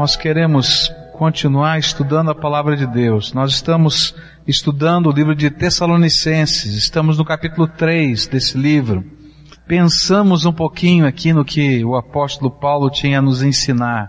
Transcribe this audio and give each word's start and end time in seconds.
nós 0.00 0.16
queremos 0.16 0.90
continuar 1.12 1.78
estudando 1.78 2.30
a 2.30 2.34
palavra 2.34 2.74
de 2.74 2.86
Deus. 2.86 3.34
Nós 3.34 3.52
estamos 3.52 4.14
estudando 4.46 5.08
o 5.08 5.12
livro 5.12 5.34
de 5.34 5.50
Tessalonicenses, 5.50 6.74
estamos 6.74 7.18
no 7.18 7.24
capítulo 7.24 7.68
3 7.68 8.26
desse 8.28 8.56
livro. 8.56 9.04
Pensamos 9.68 10.46
um 10.46 10.54
pouquinho 10.54 11.06
aqui 11.06 11.34
no 11.34 11.44
que 11.44 11.84
o 11.84 11.96
apóstolo 11.96 12.50
Paulo 12.50 12.88
tinha 12.88 13.18
a 13.18 13.22
nos 13.22 13.42
ensinar. 13.42 14.08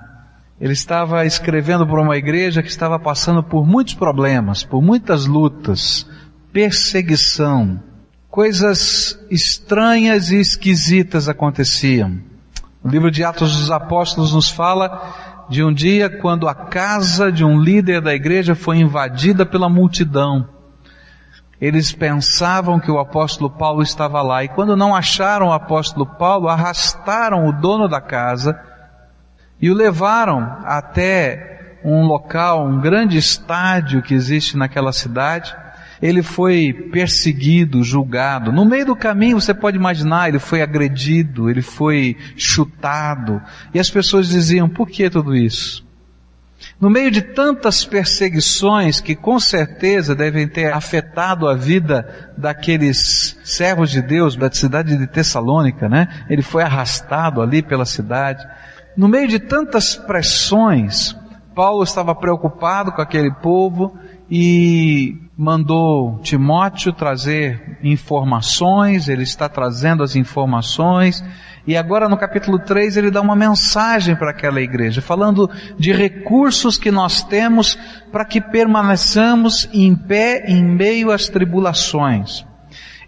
Ele 0.61 0.71
estava 0.71 1.25
escrevendo 1.25 1.85
para 1.85 2.01
uma 2.01 2.15
igreja 2.15 2.63
que 2.63 2.69
estava 2.69 2.97
passando 2.97 3.43
por 3.43 3.67
muitos 3.67 3.93
problemas, 3.93 4.63
por 4.63 4.81
muitas 4.81 5.25
lutas, 5.25 6.07
perseguição, 6.53 7.83
coisas 8.29 9.19
estranhas 9.29 10.31
e 10.31 10.39
esquisitas 10.39 11.27
aconteciam. 11.27 12.17
O 12.81 12.87
livro 12.87 13.11
de 13.11 13.25
Atos 13.25 13.57
dos 13.57 13.69
Apóstolos 13.69 14.33
nos 14.33 14.49
fala 14.49 15.29
de 15.51 15.61
um 15.61 15.73
dia 15.73 16.09
quando 16.09 16.47
a 16.47 16.55
casa 16.55 17.29
de 17.29 17.43
um 17.43 17.59
líder 17.59 17.99
da 17.99 18.15
igreja 18.15 18.55
foi 18.55 18.77
invadida 18.77 19.45
pela 19.45 19.67
multidão. 19.67 20.47
Eles 21.59 21.91
pensavam 21.91 22.79
que 22.79 22.89
o 22.89 22.97
apóstolo 22.97 23.49
Paulo 23.49 23.83
estava 23.83 24.21
lá 24.21 24.45
e 24.45 24.47
quando 24.47 24.77
não 24.77 24.95
acharam 24.95 25.49
o 25.49 25.51
apóstolo 25.51 26.05
Paulo, 26.05 26.47
arrastaram 26.47 27.49
o 27.49 27.51
dono 27.51 27.89
da 27.89 27.99
casa 27.99 28.57
e 29.61 29.69
o 29.69 29.75
levaram 29.75 30.59
até 30.63 31.79
um 31.83 32.05
local, 32.05 32.65
um 32.65 32.79
grande 32.79 33.17
estádio 33.17 34.01
que 34.01 34.13
existe 34.13 34.55
naquela 34.55 34.93
cidade. 34.93 35.53
Ele 36.01 36.23
foi 36.23 36.73
perseguido, 36.91 37.83
julgado. 37.83 38.51
No 38.51 38.65
meio 38.65 38.87
do 38.87 38.95
caminho, 38.95 39.39
você 39.39 39.53
pode 39.53 39.77
imaginar, 39.77 40.29
ele 40.29 40.39
foi 40.39 40.61
agredido, 40.61 41.49
ele 41.49 41.61
foi 41.61 42.17
chutado. 42.35 43.41
E 43.73 43.79
as 43.79 43.89
pessoas 43.89 44.27
diziam, 44.27 44.67
por 44.67 44.89
que 44.89 45.09
tudo 45.09 45.35
isso? 45.35 45.85
No 46.79 46.89
meio 46.89 47.11
de 47.11 47.21
tantas 47.21 47.85
perseguições 47.85 48.99
que 48.99 49.15
com 49.15 49.39
certeza 49.39 50.15
devem 50.15 50.47
ter 50.47 50.73
afetado 50.73 51.47
a 51.47 51.53
vida 51.53 52.33
daqueles 52.37 53.37
servos 53.43 53.91
de 53.91 54.01
Deus 54.01 54.35
da 54.35 54.51
cidade 54.51 54.97
de 54.97 55.05
Tessalônica, 55.05 55.87
né? 55.87 56.07
Ele 56.29 56.41
foi 56.41 56.63
arrastado 56.63 57.41
ali 57.41 57.61
pela 57.61 57.85
cidade. 57.85 58.43
No 58.97 59.07
meio 59.07 59.27
de 59.27 59.39
tantas 59.39 59.95
pressões, 59.95 61.15
Paulo 61.55 61.83
estava 61.83 62.15
preocupado 62.15 62.91
com 62.91 63.01
aquele 63.01 63.31
povo 63.31 63.97
e 64.33 65.17
mandou 65.37 66.19
Timóteo 66.23 66.93
trazer 66.93 67.77
informações, 67.83 69.09
ele 69.09 69.23
está 69.23 69.49
trazendo 69.49 70.03
as 70.03 70.15
informações, 70.15 71.21
e 71.67 71.75
agora 71.75 72.07
no 72.07 72.17
capítulo 72.17 72.57
3 72.57 72.95
ele 72.95 73.11
dá 73.11 73.19
uma 73.19 73.35
mensagem 73.35 74.15
para 74.15 74.31
aquela 74.31 74.61
igreja, 74.61 75.01
falando 75.01 75.49
de 75.77 75.91
recursos 75.91 76.77
que 76.77 76.89
nós 76.89 77.21
temos 77.21 77.77
para 78.09 78.23
que 78.23 78.39
permaneçamos 78.39 79.67
em 79.73 79.93
pé 79.93 80.45
em 80.47 80.63
meio 80.63 81.11
às 81.11 81.27
tribulações. 81.27 82.45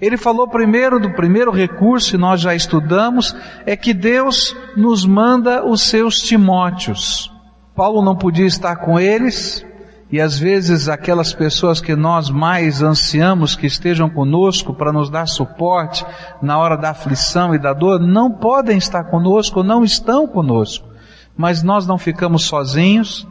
Ele 0.02 0.18
falou 0.18 0.50
primeiro 0.50 1.00
do 1.00 1.12
primeiro 1.12 1.52
recurso, 1.52 2.16
e 2.16 2.20
nós 2.20 2.42
já 2.42 2.54
estudamos, 2.54 3.34
é 3.66 3.78
que 3.78 3.94
Deus 3.94 4.54
nos 4.76 5.06
manda 5.06 5.66
os 5.66 5.84
seus 5.84 6.20
Timóteos. 6.22 7.32
Paulo 7.74 8.04
não 8.04 8.14
podia 8.14 8.46
estar 8.46 8.76
com 8.76 9.00
eles, 9.00 9.66
e 10.14 10.22
às 10.22 10.38
vezes 10.38 10.88
aquelas 10.90 11.34
pessoas 11.34 11.82
que 11.82 11.96
nós 11.96 12.30
mais 12.30 12.84
ansiamos 12.84 13.56
que 13.56 13.66
estejam 13.66 14.08
conosco 14.08 14.72
para 14.72 14.94
nos 14.94 15.10
dar 15.10 15.26
suporte 15.26 16.06
na 16.40 16.56
hora 16.56 16.78
da 16.78 16.92
aflição 16.92 17.56
e 17.56 17.58
da 17.58 17.74
dor, 17.74 18.00
não 18.00 18.30
podem 18.30 18.78
estar 18.78 19.06
conosco, 19.06 19.64
não 19.64 19.84
estão 19.84 20.28
conosco. 20.28 20.88
Mas 21.36 21.64
nós 21.64 21.88
não 21.88 21.98
ficamos 21.98 22.44
sozinhos, 22.44 23.28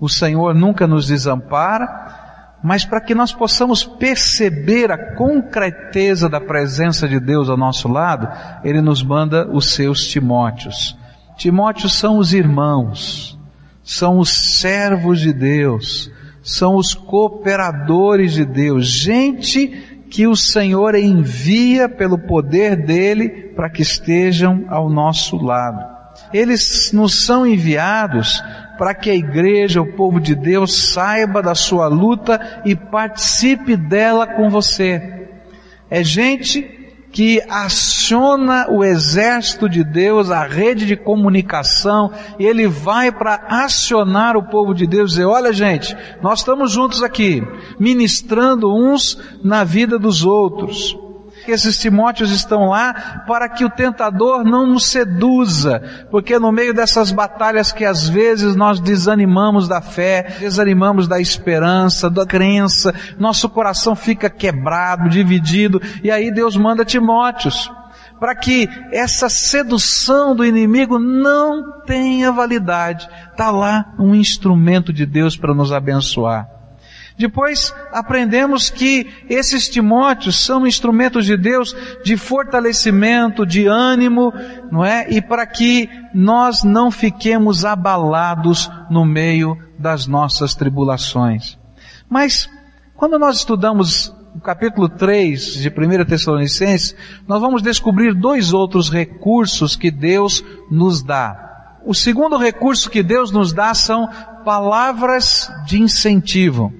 o 0.00 0.08
Senhor 0.08 0.54
nunca 0.54 0.86
nos 0.86 1.06
desampara, 1.08 2.56
mas 2.64 2.86
para 2.86 3.02
que 3.02 3.14
nós 3.14 3.30
possamos 3.30 3.84
perceber 3.84 4.90
a 4.90 5.14
concreteza 5.16 6.26
da 6.26 6.40
presença 6.40 7.06
de 7.06 7.20
Deus 7.20 7.50
ao 7.50 7.58
nosso 7.58 7.86
lado, 7.86 8.30
Ele 8.64 8.80
nos 8.80 9.02
manda 9.02 9.46
os 9.52 9.74
seus 9.74 10.06
Timóteos. 10.06 10.96
Timóteos 11.36 11.92
são 11.92 12.16
os 12.16 12.32
irmãos, 12.32 13.38
são 13.82 14.18
os 14.18 14.30
servos 14.58 15.20
de 15.20 15.30
Deus, 15.30 16.10
são 16.44 16.76
os 16.76 16.92
cooperadores 16.92 18.34
de 18.34 18.44
Deus, 18.44 18.86
gente 18.86 19.68
que 20.10 20.26
o 20.26 20.36
Senhor 20.36 20.94
envia 20.94 21.88
pelo 21.88 22.18
poder 22.18 22.76
dele 22.76 23.28
para 23.56 23.70
que 23.70 23.82
estejam 23.82 24.66
ao 24.68 24.90
nosso 24.90 25.42
lado. 25.42 25.82
Eles 26.32 26.92
nos 26.92 27.24
são 27.24 27.46
enviados 27.46 28.40
para 28.78 28.94
que 28.94 29.08
a 29.08 29.14
igreja, 29.14 29.80
o 29.80 29.92
povo 29.94 30.20
de 30.20 30.34
Deus, 30.34 30.92
saiba 30.92 31.42
da 31.42 31.54
sua 31.54 31.88
luta 31.88 32.62
e 32.64 32.76
participe 32.76 33.76
dela 33.76 34.26
com 34.26 34.50
você. 34.50 35.28
É 35.90 36.04
gente 36.04 36.83
que 37.14 37.40
aciona 37.48 38.66
o 38.68 38.82
exército 38.82 39.68
de 39.68 39.84
Deus, 39.84 40.32
a 40.32 40.44
rede 40.44 40.84
de 40.84 40.96
comunicação, 40.96 42.10
e 42.40 42.44
ele 42.44 42.66
vai 42.66 43.12
para 43.12 43.40
acionar 43.48 44.36
o 44.36 44.42
povo 44.42 44.74
de 44.74 44.84
Deus 44.84 45.12
e 45.12 45.14
dizer, 45.14 45.24
olha 45.24 45.52
gente, 45.52 45.96
nós 46.20 46.40
estamos 46.40 46.72
juntos 46.72 47.04
aqui, 47.04 47.40
ministrando 47.78 48.74
uns 48.74 49.16
na 49.44 49.62
vida 49.62 49.96
dos 49.96 50.24
outros 50.24 51.03
que 51.44 51.52
esses 51.52 51.78
Timóteos 51.78 52.30
estão 52.30 52.68
lá 52.68 53.24
para 53.26 53.48
que 53.48 53.64
o 53.64 53.70
tentador 53.70 54.44
não 54.44 54.66
nos 54.66 54.86
seduza, 54.86 55.82
porque 56.10 56.38
no 56.38 56.50
meio 56.50 56.74
dessas 56.74 57.10
batalhas 57.10 57.72
que 57.72 57.84
às 57.84 58.08
vezes 58.08 58.56
nós 58.56 58.80
desanimamos 58.80 59.68
da 59.68 59.80
fé, 59.80 60.36
desanimamos 60.40 61.06
da 61.06 61.20
esperança, 61.20 62.10
da 62.10 62.26
crença, 62.26 62.94
nosso 63.18 63.48
coração 63.48 63.94
fica 63.94 64.30
quebrado, 64.30 65.08
dividido, 65.08 65.80
e 66.02 66.10
aí 66.10 66.30
Deus 66.30 66.56
manda 66.56 66.84
Timóteos 66.84 67.70
para 68.18 68.34
que 68.34 68.68
essa 68.90 69.28
sedução 69.28 70.34
do 70.34 70.44
inimigo 70.44 70.98
não 70.98 71.82
tenha 71.82 72.32
validade. 72.32 73.08
Está 73.30 73.50
lá 73.50 73.92
um 73.98 74.14
instrumento 74.14 74.92
de 74.92 75.04
Deus 75.04 75.36
para 75.36 75.52
nos 75.52 75.72
abençoar. 75.72 76.53
Depois 77.16 77.72
aprendemos 77.92 78.70
que 78.70 79.06
esses 79.28 79.68
Timóteos 79.68 80.44
são 80.44 80.66
instrumentos 80.66 81.24
de 81.24 81.36
Deus 81.36 81.74
de 82.04 82.16
fortalecimento, 82.16 83.46
de 83.46 83.66
ânimo, 83.66 84.32
não 84.70 84.84
é? 84.84 85.06
E 85.08 85.22
para 85.22 85.46
que 85.46 85.88
nós 86.12 86.64
não 86.64 86.90
fiquemos 86.90 87.64
abalados 87.64 88.68
no 88.90 89.04
meio 89.04 89.56
das 89.78 90.08
nossas 90.08 90.56
tribulações. 90.56 91.56
Mas, 92.08 92.50
quando 92.96 93.16
nós 93.16 93.36
estudamos 93.36 94.12
o 94.34 94.40
capítulo 94.40 94.88
3 94.88 95.54
de 95.54 95.68
1 95.68 96.04
Tessalonicenses, 96.06 96.96
nós 97.28 97.40
vamos 97.40 97.62
descobrir 97.62 98.12
dois 98.12 98.52
outros 98.52 98.90
recursos 98.90 99.76
que 99.76 99.92
Deus 99.92 100.44
nos 100.68 101.00
dá. 101.00 101.78
O 101.86 101.94
segundo 101.94 102.36
recurso 102.36 102.90
que 102.90 103.04
Deus 103.04 103.30
nos 103.30 103.52
dá 103.52 103.72
são 103.72 104.08
palavras 104.44 105.48
de 105.64 105.80
incentivo. 105.80 106.72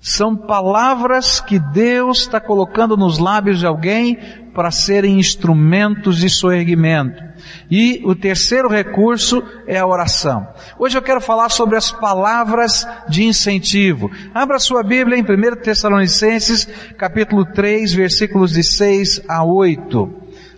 São 0.00 0.36
palavras 0.36 1.40
que 1.40 1.58
Deus 1.58 2.20
está 2.20 2.40
colocando 2.40 2.96
nos 2.96 3.18
lábios 3.18 3.58
de 3.58 3.66
alguém 3.66 4.16
para 4.54 4.70
serem 4.70 5.18
instrumentos 5.18 6.18
de 6.18 6.30
soerguimento. 6.30 7.22
E 7.70 8.00
o 8.04 8.14
terceiro 8.14 8.68
recurso 8.68 9.42
é 9.66 9.78
a 9.78 9.86
oração. 9.86 10.48
Hoje 10.78 10.96
eu 10.96 11.02
quero 11.02 11.20
falar 11.20 11.48
sobre 11.48 11.76
as 11.76 11.90
palavras 11.90 12.86
de 13.08 13.24
incentivo. 13.24 14.10
Abra 14.32 14.58
sua 14.58 14.82
Bíblia 14.82 15.18
em 15.18 15.22
1 15.22 15.62
Tessalonicenses, 15.62 16.68
capítulo 16.96 17.44
3, 17.44 17.92
versículos 17.92 18.52
de 18.52 18.62
6 18.62 19.22
a 19.28 19.44
8. 19.44 20.12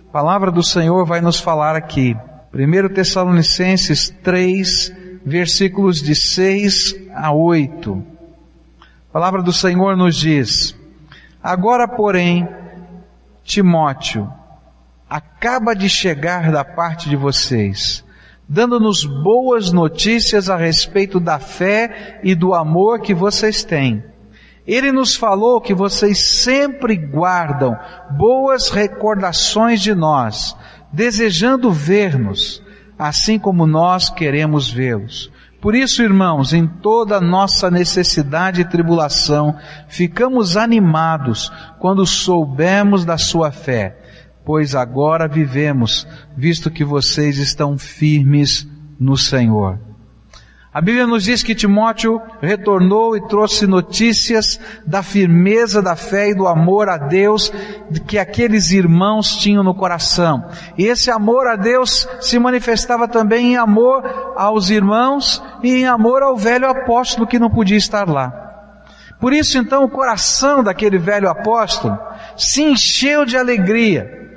A 0.09 0.11
palavra 0.11 0.51
do 0.51 0.63
Senhor 0.63 1.05
vai 1.05 1.21
nos 1.21 1.39
falar 1.39 1.75
aqui. 1.75 2.15
1 2.53 2.93
Tessalonicenses 2.93 4.13
3, 4.23 4.93
versículos 5.25 6.01
de 6.01 6.15
6 6.15 6.95
a 7.13 7.31
8. 7.31 8.10
A 9.11 9.19
palavra 9.19 9.41
do 9.41 9.51
Senhor 9.51 9.97
nos 9.97 10.15
diz, 10.15 10.73
agora 11.43 11.85
porém, 11.85 12.47
Timóteo, 13.43 14.31
acaba 15.09 15.75
de 15.75 15.89
chegar 15.89 16.49
da 16.49 16.63
parte 16.63 17.09
de 17.09 17.17
vocês, 17.17 18.05
dando-nos 18.47 19.03
boas 19.03 19.69
notícias 19.73 20.49
a 20.49 20.55
respeito 20.55 21.19
da 21.19 21.39
fé 21.39 22.21
e 22.23 22.33
do 22.33 22.53
amor 22.53 23.01
que 23.01 23.13
vocês 23.13 23.65
têm. 23.65 24.01
Ele 24.65 24.93
nos 24.93 25.13
falou 25.13 25.59
que 25.59 25.73
vocês 25.73 26.17
sempre 26.17 26.95
guardam 26.95 27.77
boas 28.11 28.69
recordações 28.69 29.81
de 29.81 29.93
nós, 29.93 30.55
desejando 30.89 31.69
ver-nos, 31.69 32.63
assim 32.97 33.37
como 33.37 33.67
nós 33.67 34.09
queremos 34.09 34.71
vê-los. 34.71 35.29
Por 35.61 35.75
isso, 35.75 36.01
irmãos, 36.01 36.53
em 36.53 36.65
toda 36.65 37.21
nossa 37.21 37.69
necessidade 37.69 38.61
e 38.61 38.65
tribulação, 38.65 39.55
ficamos 39.87 40.57
animados 40.57 41.51
quando 41.77 42.03
soubemos 42.03 43.05
da 43.05 43.15
sua 43.15 43.51
fé, 43.51 43.95
pois 44.43 44.73
agora 44.73 45.27
vivemos, 45.27 46.07
visto 46.35 46.71
que 46.71 46.83
vocês 46.83 47.37
estão 47.37 47.77
firmes 47.77 48.67
no 48.99 49.15
Senhor. 49.15 49.90
A 50.73 50.79
Bíblia 50.79 51.05
nos 51.05 51.25
diz 51.25 51.43
que 51.43 51.53
Timóteo 51.53 52.21
retornou 52.41 53.17
e 53.17 53.27
trouxe 53.27 53.67
notícias 53.67 54.57
da 54.85 55.03
firmeza 55.03 55.81
da 55.81 55.97
fé 55.97 56.29
e 56.29 56.33
do 56.33 56.47
amor 56.47 56.87
a 56.87 56.97
Deus 56.97 57.51
que 58.07 58.17
aqueles 58.17 58.71
irmãos 58.71 59.35
tinham 59.35 59.65
no 59.65 59.75
coração. 59.75 60.49
E 60.77 60.85
esse 60.85 61.11
amor 61.11 61.45
a 61.45 61.57
Deus 61.57 62.07
se 62.21 62.39
manifestava 62.39 63.05
também 63.05 63.51
em 63.51 63.57
amor 63.57 64.33
aos 64.37 64.69
irmãos 64.69 65.43
e 65.61 65.81
em 65.81 65.85
amor 65.85 66.23
ao 66.23 66.37
velho 66.37 66.69
apóstolo 66.69 67.27
que 67.27 67.37
não 67.37 67.49
podia 67.49 67.77
estar 67.77 68.07
lá. 68.07 68.31
Por 69.19 69.33
isso 69.33 69.57
então 69.57 69.83
o 69.83 69.89
coração 69.89 70.63
daquele 70.63 70.97
velho 70.97 71.29
apóstolo 71.29 71.99
se 72.37 72.63
encheu 72.63 73.25
de 73.25 73.35
alegria 73.35 74.30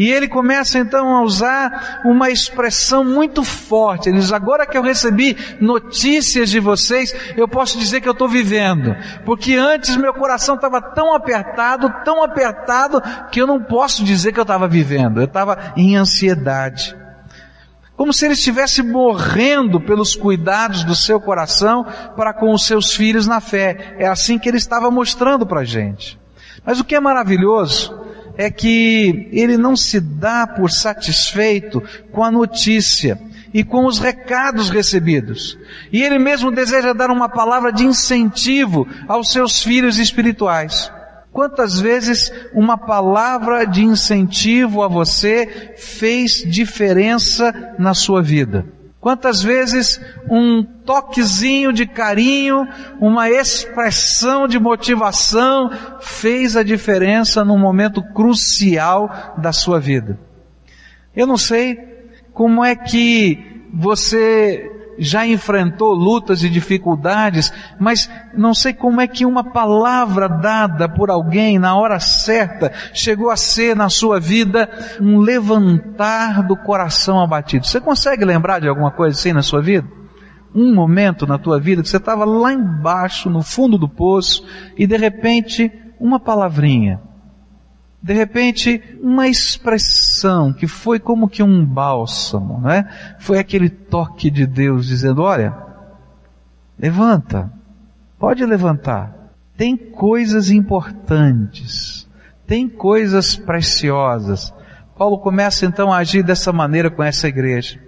e 0.00 0.10
ele 0.10 0.28
começa 0.28 0.78
então 0.78 1.14
a 1.14 1.20
usar 1.20 2.00
uma 2.06 2.30
expressão 2.30 3.04
muito 3.04 3.44
forte. 3.44 4.08
Ele 4.08 4.18
diz: 4.18 4.32
agora 4.32 4.64
que 4.64 4.78
eu 4.78 4.82
recebi 4.82 5.36
notícias 5.60 6.48
de 6.48 6.58
vocês, 6.58 7.14
eu 7.36 7.46
posso 7.46 7.78
dizer 7.78 8.00
que 8.00 8.08
eu 8.08 8.14
estou 8.14 8.26
vivendo. 8.26 8.96
Porque 9.26 9.56
antes 9.56 9.94
meu 9.96 10.14
coração 10.14 10.54
estava 10.54 10.80
tão 10.80 11.12
apertado, 11.12 11.92
tão 12.02 12.24
apertado, 12.24 13.02
que 13.30 13.42
eu 13.42 13.46
não 13.46 13.62
posso 13.62 14.02
dizer 14.02 14.32
que 14.32 14.40
eu 14.40 14.44
estava 14.44 14.66
vivendo. 14.66 15.20
Eu 15.20 15.26
estava 15.26 15.74
em 15.76 15.96
ansiedade. 15.96 16.96
Como 17.94 18.10
se 18.10 18.24
ele 18.24 18.32
estivesse 18.32 18.82
morrendo 18.82 19.82
pelos 19.82 20.16
cuidados 20.16 20.82
do 20.82 20.94
seu 20.94 21.20
coração 21.20 21.84
para 22.16 22.32
com 22.32 22.54
os 22.54 22.64
seus 22.64 22.94
filhos 22.94 23.26
na 23.26 23.38
fé. 23.38 23.96
É 23.98 24.08
assim 24.08 24.38
que 24.38 24.48
ele 24.48 24.56
estava 24.56 24.90
mostrando 24.90 25.44
para 25.44 25.60
a 25.60 25.64
gente. 25.64 26.18
Mas 26.64 26.80
o 26.80 26.84
que 26.84 26.94
é 26.94 27.00
maravilhoso 27.00 28.08
é 28.36 28.50
que 28.50 29.28
ele 29.32 29.56
não 29.56 29.76
se 29.76 30.00
dá 30.00 30.46
por 30.46 30.70
satisfeito 30.70 31.82
com 32.12 32.22
a 32.22 32.30
notícia 32.30 33.20
e 33.52 33.64
com 33.64 33.86
os 33.86 33.98
recados 33.98 34.70
recebidos. 34.70 35.58
E 35.92 36.02
ele 36.02 36.18
mesmo 36.18 36.50
deseja 36.50 36.92
dar 36.92 37.10
uma 37.10 37.28
palavra 37.28 37.72
de 37.72 37.84
incentivo 37.84 38.86
aos 39.08 39.32
seus 39.32 39.62
filhos 39.62 39.98
espirituais. 39.98 40.90
Quantas 41.32 41.78
vezes 41.78 42.32
uma 42.52 42.76
palavra 42.76 43.64
de 43.64 43.84
incentivo 43.84 44.82
a 44.82 44.88
você 44.88 45.74
fez 45.76 46.44
diferença 46.46 47.74
na 47.78 47.94
sua 47.94 48.20
vida? 48.20 48.79
Quantas 49.00 49.42
vezes 49.42 49.98
um 50.28 50.62
toquezinho 50.62 51.72
de 51.72 51.86
carinho, 51.86 52.68
uma 53.00 53.30
expressão 53.30 54.46
de 54.46 54.58
motivação 54.58 55.70
fez 56.00 56.54
a 56.54 56.62
diferença 56.62 57.42
num 57.42 57.58
momento 57.58 58.02
crucial 58.12 59.34
da 59.38 59.52
sua 59.52 59.80
vida? 59.80 60.18
Eu 61.16 61.26
não 61.26 61.38
sei 61.38 61.78
como 62.34 62.62
é 62.62 62.76
que 62.76 63.64
você 63.72 64.70
já 64.98 65.26
enfrentou 65.26 65.92
lutas 65.94 66.42
e 66.42 66.48
dificuldades, 66.48 67.52
mas 67.78 68.10
não 68.36 68.52
sei 68.54 68.72
como 68.72 69.00
é 69.00 69.06
que 69.06 69.24
uma 69.24 69.44
palavra 69.44 70.28
dada 70.28 70.88
por 70.88 71.10
alguém 71.10 71.58
na 71.58 71.74
hora 71.76 71.98
certa 71.98 72.72
chegou 72.92 73.30
a 73.30 73.36
ser 73.36 73.74
na 73.74 73.88
sua 73.88 74.20
vida 74.20 74.70
um 75.00 75.18
levantar 75.18 76.42
do 76.42 76.56
coração 76.56 77.20
abatido. 77.20 77.66
Você 77.66 77.80
consegue 77.80 78.24
lembrar 78.24 78.60
de 78.60 78.68
alguma 78.68 78.90
coisa 78.90 79.18
assim 79.18 79.32
na 79.32 79.42
sua 79.42 79.62
vida? 79.62 79.88
Um 80.54 80.74
momento 80.74 81.26
na 81.26 81.38
tua 81.38 81.60
vida 81.60 81.82
que 81.82 81.88
você 81.88 81.96
estava 81.96 82.24
lá 82.24 82.52
embaixo, 82.52 83.30
no 83.30 83.42
fundo 83.42 83.78
do 83.78 83.88
poço, 83.88 84.44
e 84.76 84.86
de 84.86 84.96
repente 84.96 85.70
uma 85.98 86.18
palavrinha, 86.18 87.00
de 88.02 88.14
repente, 88.14 88.82
uma 89.02 89.28
expressão 89.28 90.52
que 90.52 90.66
foi 90.66 90.98
como 90.98 91.28
que 91.28 91.42
um 91.42 91.64
bálsamo, 91.64 92.58
né? 92.60 92.88
Foi 93.18 93.38
aquele 93.38 93.68
toque 93.68 94.30
de 94.30 94.46
Deus 94.46 94.86
dizendo, 94.86 95.22
olha, 95.22 95.54
levanta, 96.78 97.52
pode 98.18 98.44
levantar. 98.46 99.14
Tem 99.54 99.76
coisas 99.76 100.50
importantes, 100.50 102.08
tem 102.46 102.66
coisas 102.66 103.36
preciosas. 103.36 104.54
Paulo 104.96 105.18
começa 105.18 105.66
então 105.66 105.92
a 105.92 105.98
agir 105.98 106.22
dessa 106.22 106.52
maneira 106.52 106.90
com 106.90 107.02
essa 107.02 107.28
igreja. 107.28 107.78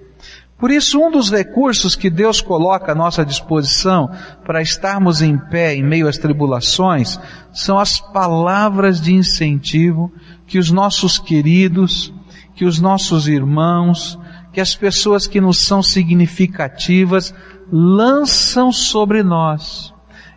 Por 0.62 0.70
isso, 0.70 1.00
um 1.00 1.10
dos 1.10 1.28
recursos 1.28 1.96
que 1.96 2.08
Deus 2.08 2.40
coloca 2.40 2.92
à 2.92 2.94
nossa 2.94 3.24
disposição 3.24 4.08
para 4.46 4.62
estarmos 4.62 5.20
em 5.20 5.36
pé 5.36 5.74
em 5.74 5.82
meio 5.82 6.06
às 6.06 6.18
tribulações 6.18 7.18
são 7.52 7.80
as 7.80 7.98
palavras 7.98 9.00
de 9.00 9.12
incentivo 9.12 10.12
que 10.46 10.60
os 10.60 10.70
nossos 10.70 11.18
queridos, 11.18 12.14
que 12.54 12.64
os 12.64 12.78
nossos 12.78 13.26
irmãos, 13.26 14.16
que 14.52 14.60
as 14.60 14.72
pessoas 14.72 15.26
que 15.26 15.40
nos 15.40 15.58
são 15.58 15.82
significativas 15.82 17.34
lançam 17.68 18.70
sobre 18.70 19.24
nós. 19.24 19.92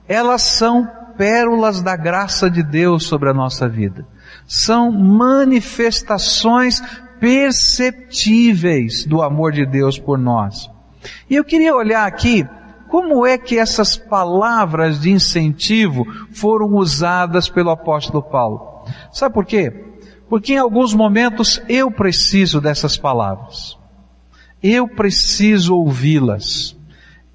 Elas 0.08 0.42
são 0.42 0.90
pérolas 1.16 1.84
da 1.84 1.96
graça 1.96 2.50
de 2.50 2.64
Deus 2.64 3.04
sobre 3.04 3.30
a 3.30 3.34
nossa 3.34 3.70
vida. 3.70 4.08
São 4.48 4.92
manifestações 4.92 6.82
perceptíveis 7.20 9.06
do 9.06 9.22
amor 9.22 9.52
de 9.52 9.66
Deus 9.66 10.00
por 10.00 10.18
nós. 10.18 10.70
E 11.30 11.36
eu 11.36 11.44
queria 11.44 11.76
olhar 11.76 12.06
aqui 12.06 12.48
como 12.88 13.26
é 13.26 13.38
que 13.38 13.58
essas 13.58 13.98
palavras 13.98 15.02
de 15.02 15.12
incentivo 15.12 16.06
foram 16.32 16.76
usadas 16.76 17.50
pelo 17.50 17.70
apóstolo 17.72 18.24
Paulo. 18.24 18.86
Sabe 19.12 19.34
por 19.34 19.46
quê? 19.46 19.72
Porque 20.30 20.54
em 20.54 20.58
alguns 20.58 20.94
momentos 20.94 21.62
eu 21.68 21.92
preciso 21.92 22.62
dessas 22.62 22.98
palavras. 22.98 23.78
Eu 24.62 24.88
preciso 24.88 25.76
ouvi-las. 25.76 26.76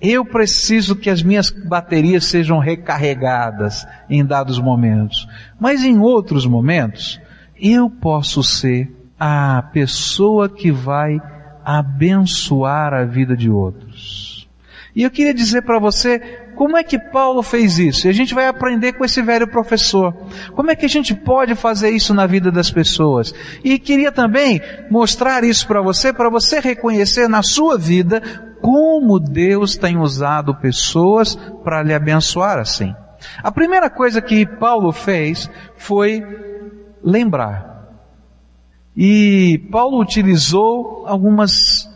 Eu 0.01 0.25
preciso 0.25 0.97
que 0.97 1.11
as 1.11 1.23
minhas 1.23 1.51
baterias 1.51 2.25
sejam 2.25 2.59
recarregadas 2.59 3.87
em 4.09 4.25
dados 4.25 4.59
momentos. 4.59 5.29
Mas 5.61 5.85
em 5.85 5.99
outros 5.99 6.47
momentos, 6.47 7.21
eu 7.61 7.91
posso 7.91 8.43
ser 8.43 8.91
a 9.21 9.63
pessoa 9.73 10.49
que 10.49 10.73
vai 10.73 11.21
abençoar 11.63 12.95
a 12.95 13.05
vida 13.05 13.37
de 13.37 13.51
outros. 13.51 14.49
E 14.97 15.03
eu 15.03 15.11
queria 15.11 15.35
dizer 15.35 15.63
para 15.63 15.79
você 15.79 16.19
como 16.57 16.77
é 16.77 16.83
que 16.83 16.99
Paulo 16.99 17.43
fez 17.43 17.79
isso? 17.79 18.07
E 18.07 18.11
a 18.11 18.13
gente 18.13 18.35
vai 18.35 18.47
aprender 18.47 18.93
com 18.93 19.05
esse 19.05 19.23
velho 19.23 19.47
professor. 19.47 20.15
Como 20.55 20.71
é 20.71 20.77
que 20.77 20.85
a 20.85 20.89
gente 20.89 21.15
pode 21.15 21.55
fazer 21.55 21.91
isso 21.91 22.13
na 22.13 22.27
vida 22.27 22.51
das 22.51 22.71
pessoas? 22.71 23.33
E 23.65 23.79
queria 23.79 24.13
também 24.13 24.61
mostrar 24.91 25.43
isso 25.45 25.67
para 25.67 25.81
você, 25.81 26.13
para 26.13 26.29
você 26.29 26.61
reconhecer 26.61 27.29
na 27.29 27.43
sua 27.43 27.79
vida 27.79 28.21
como 28.61 29.19
Deus 29.19 29.77
tem 29.77 29.97
usado 29.97 30.55
pessoas 30.57 31.35
para 31.65 31.83
lhe 31.83 31.95
abençoar 31.95 32.59
assim. 32.59 32.95
A 33.43 33.51
primeira 33.51 33.89
coisa 33.89 34.21
que 34.21 34.45
Paulo 34.45 34.93
fez 34.93 35.51
foi 35.77 36.23
lembrar. 37.03 37.70
E 39.03 39.57
Paulo 39.73 39.99
utilizou 39.99 41.05
algumas 41.07 41.89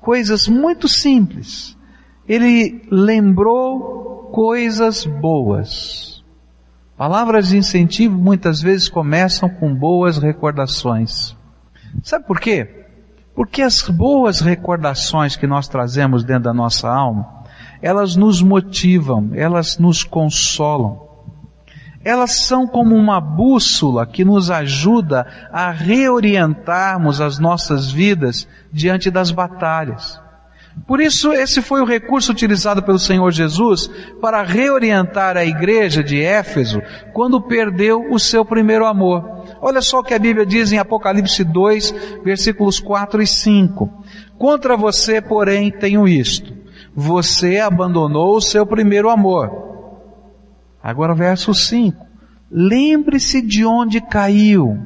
coisas 0.00 0.48
muito 0.48 0.88
simples. 0.88 1.78
Ele 2.28 2.82
lembrou 2.90 4.28
coisas 4.32 5.06
boas. 5.06 6.24
Palavras 6.96 7.50
de 7.50 7.58
incentivo 7.58 8.18
muitas 8.18 8.60
vezes 8.60 8.88
começam 8.88 9.48
com 9.48 9.72
boas 9.72 10.18
recordações. 10.18 11.36
Sabe 12.02 12.26
por 12.26 12.40
quê? 12.40 12.88
Porque 13.36 13.62
as 13.62 13.80
boas 13.82 14.40
recordações 14.40 15.36
que 15.36 15.46
nós 15.46 15.68
trazemos 15.68 16.24
dentro 16.24 16.42
da 16.42 16.52
nossa 16.52 16.90
alma, 16.90 17.44
elas 17.80 18.16
nos 18.16 18.42
motivam, 18.42 19.30
elas 19.32 19.78
nos 19.78 20.02
consolam 20.02 21.07
elas 22.08 22.46
são 22.46 22.66
como 22.66 22.94
uma 22.96 23.20
bússola 23.20 24.06
que 24.06 24.24
nos 24.24 24.50
ajuda 24.50 25.26
a 25.52 25.70
reorientarmos 25.70 27.20
as 27.20 27.38
nossas 27.38 27.90
vidas 27.90 28.48
diante 28.72 29.10
das 29.10 29.30
batalhas. 29.30 30.18
Por 30.86 31.02
isso, 31.02 31.34
esse 31.34 31.60
foi 31.60 31.82
o 31.82 31.84
recurso 31.84 32.32
utilizado 32.32 32.82
pelo 32.82 32.98
Senhor 32.98 33.30
Jesus 33.30 33.90
para 34.22 34.42
reorientar 34.42 35.36
a 35.36 35.44
igreja 35.44 36.02
de 36.02 36.18
Éfeso 36.18 36.80
quando 37.12 37.42
perdeu 37.42 38.10
o 38.10 38.18
seu 38.18 38.42
primeiro 38.42 38.86
amor. 38.86 39.44
Olha 39.60 39.82
só 39.82 39.98
o 39.98 40.02
que 40.02 40.14
a 40.14 40.18
Bíblia 40.18 40.46
diz 40.46 40.72
em 40.72 40.78
Apocalipse 40.78 41.44
2, 41.44 41.94
versículos 42.24 42.80
4 42.80 43.20
e 43.20 43.26
5. 43.26 44.04
Contra 44.38 44.78
você, 44.78 45.20
porém, 45.20 45.70
tenho 45.70 46.08
isto. 46.08 46.56
Você 46.96 47.58
abandonou 47.58 48.34
o 48.34 48.40
seu 48.40 48.64
primeiro 48.64 49.10
amor. 49.10 49.68
Agora 50.88 51.14
verso 51.14 51.52
5. 51.52 52.06
Lembre-se 52.50 53.42
de 53.42 53.62
onde 53.62 54.00
caiu. 54.00 54.78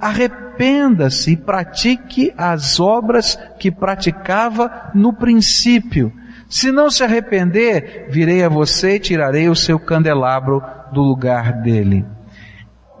Arrependa-se 0.00 1.32
e 1.32 1.36
pratique 1.36 2.32
as 2.34 2.80
obras 2.80 3.38
que 3.58 3.70
praticava 3.70 4.90
no 4.94 5.12
princípio. 5.12 6.10
Se 6.48 6.72
não 6.72 6.90
se 6.90 7.04
arrepender, 7.04 8.06
virei 8.08 8.42
a 8.42 8.48
você 8.48 8.96
e 8.96 9.00
tirarei 9.00 9.50
o 9.50 9.54
seu 9.54 9.78
candelabro 9.78 10.62
do 10.94 11.02
lugar 11.02 11.60
dele. 11.60 12.06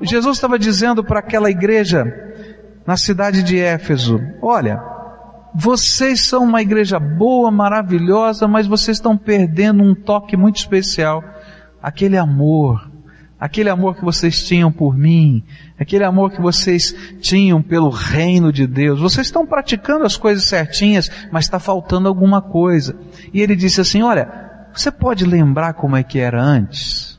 Jesus 0.02 0.36
estava 0.36 0.58
dizendo 0.58 1.02
para 1.02 1.20
aquela 1.20 1.50
igreja 1.50 2.04
na 2.86 2.98
cidade 2.98 3.42
de 3.42 3.58
Éfeso, 3.58 4.20
olha, 4.42 4.82
vocês 5.54 6.26
são 6.26 6.44
uma 6.44 6.60
igreja 6.60 7.00
boa, 7.00 7.50
maravilhosa, 7.50 8.46
mas 8.46 8.66
vocês 8.66 8.98
estão 8.98 9.16
perdendo 9.16 9.82
um 9.82 9.94
toque 9.94 10.36
muito 10.36 10.56
especial. 10.56 11.24
Aquele 11.88 12.18
amor, 12.18 12.86
aquele 13.40 13.70
amor 13.70 13.96
que 13.96 14.04
vocês 14.04 14.46
tinham 14.46 14.70
por 14.70 14.94
mim, 14.94 15.42
aquele 15.80 16.04
amor 16.04 16.30
que 16.30 16.38
vocês 16.38 16.94
tinham 17.18 17.62
pelo 17.62 17.88
reino 17.88 18.52
de 18.52 18.66
Deus. 18.66 19.00
Vocês 19.00 19.26
estão 19.26 19.46
praticando 19.46 20.04
as 20.04 20.14
coisas 20.14 20.44
certinhas, 20.44 21.10
mas 21.32 21.46
está 21.46 21.58
faltando 21.58 22.06
alguma 22.06 22.42
coisa. 22.42 22.94
E 23.32 23.40
ele 23.40 23.56
disse 23.56 23.80
assim, 23.80 24.02
olha, 24.02 24.28
você 24.70 24.90
pode 24.90 25.24
lembrar 25.24 25.72
como 25.72 25.96
é 25.96 26.02
que 26.02 26.18
era 26.18 26.42
antes? 26.42 27.18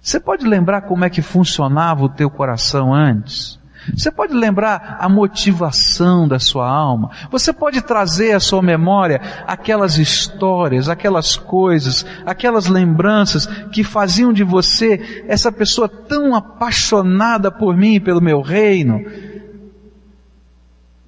Você 0.00 0.18
pode 0.18 0.46
lembrar 0.46 0.80
como 0.80 1.04
é 1.04 1.10
que 1.10 1.20
funcionava 1.20 2.02
o 2.04 2.08
teu 2.08 2.30
coração 2.30 2.94
antes? 2.94 3.57
Você 3.96 4.10
pode 4.10 4.34
lembrar 4.34 4.96
a 5.00 5.08
motivação 5.08 6.28
da 6.28 6.38
sua 6.38 6.68
alma. 6.68 7.10
Você 7.30 7.52
pode 7.52 7.80
trazer 7.82 8.32
à 8.32 8.40
sua 8.40 8.62
memória 8.62 9.20
aquelas 9.46 9.98
histórias, 9.98 10.88
aquelas 10.88 11.36
coisas, 11.36 12.04
aquelas 12.26 12.66
lembranças 12.66 13.46
que 13.72 13.82
faziam 13.82 14.32
de 14.32 14.44
você 14.44 15.24
essa 15.26 15.50
pessoa 15.50 15.88
tão 15.88 16.34
apaixonada 16.34 17.50
por 17.50 17.76
mim 17.76 17.94
e 17.94 18.00
pelo 18.00 18.20
meu 18.20 18.40
reino. 18.40 19.04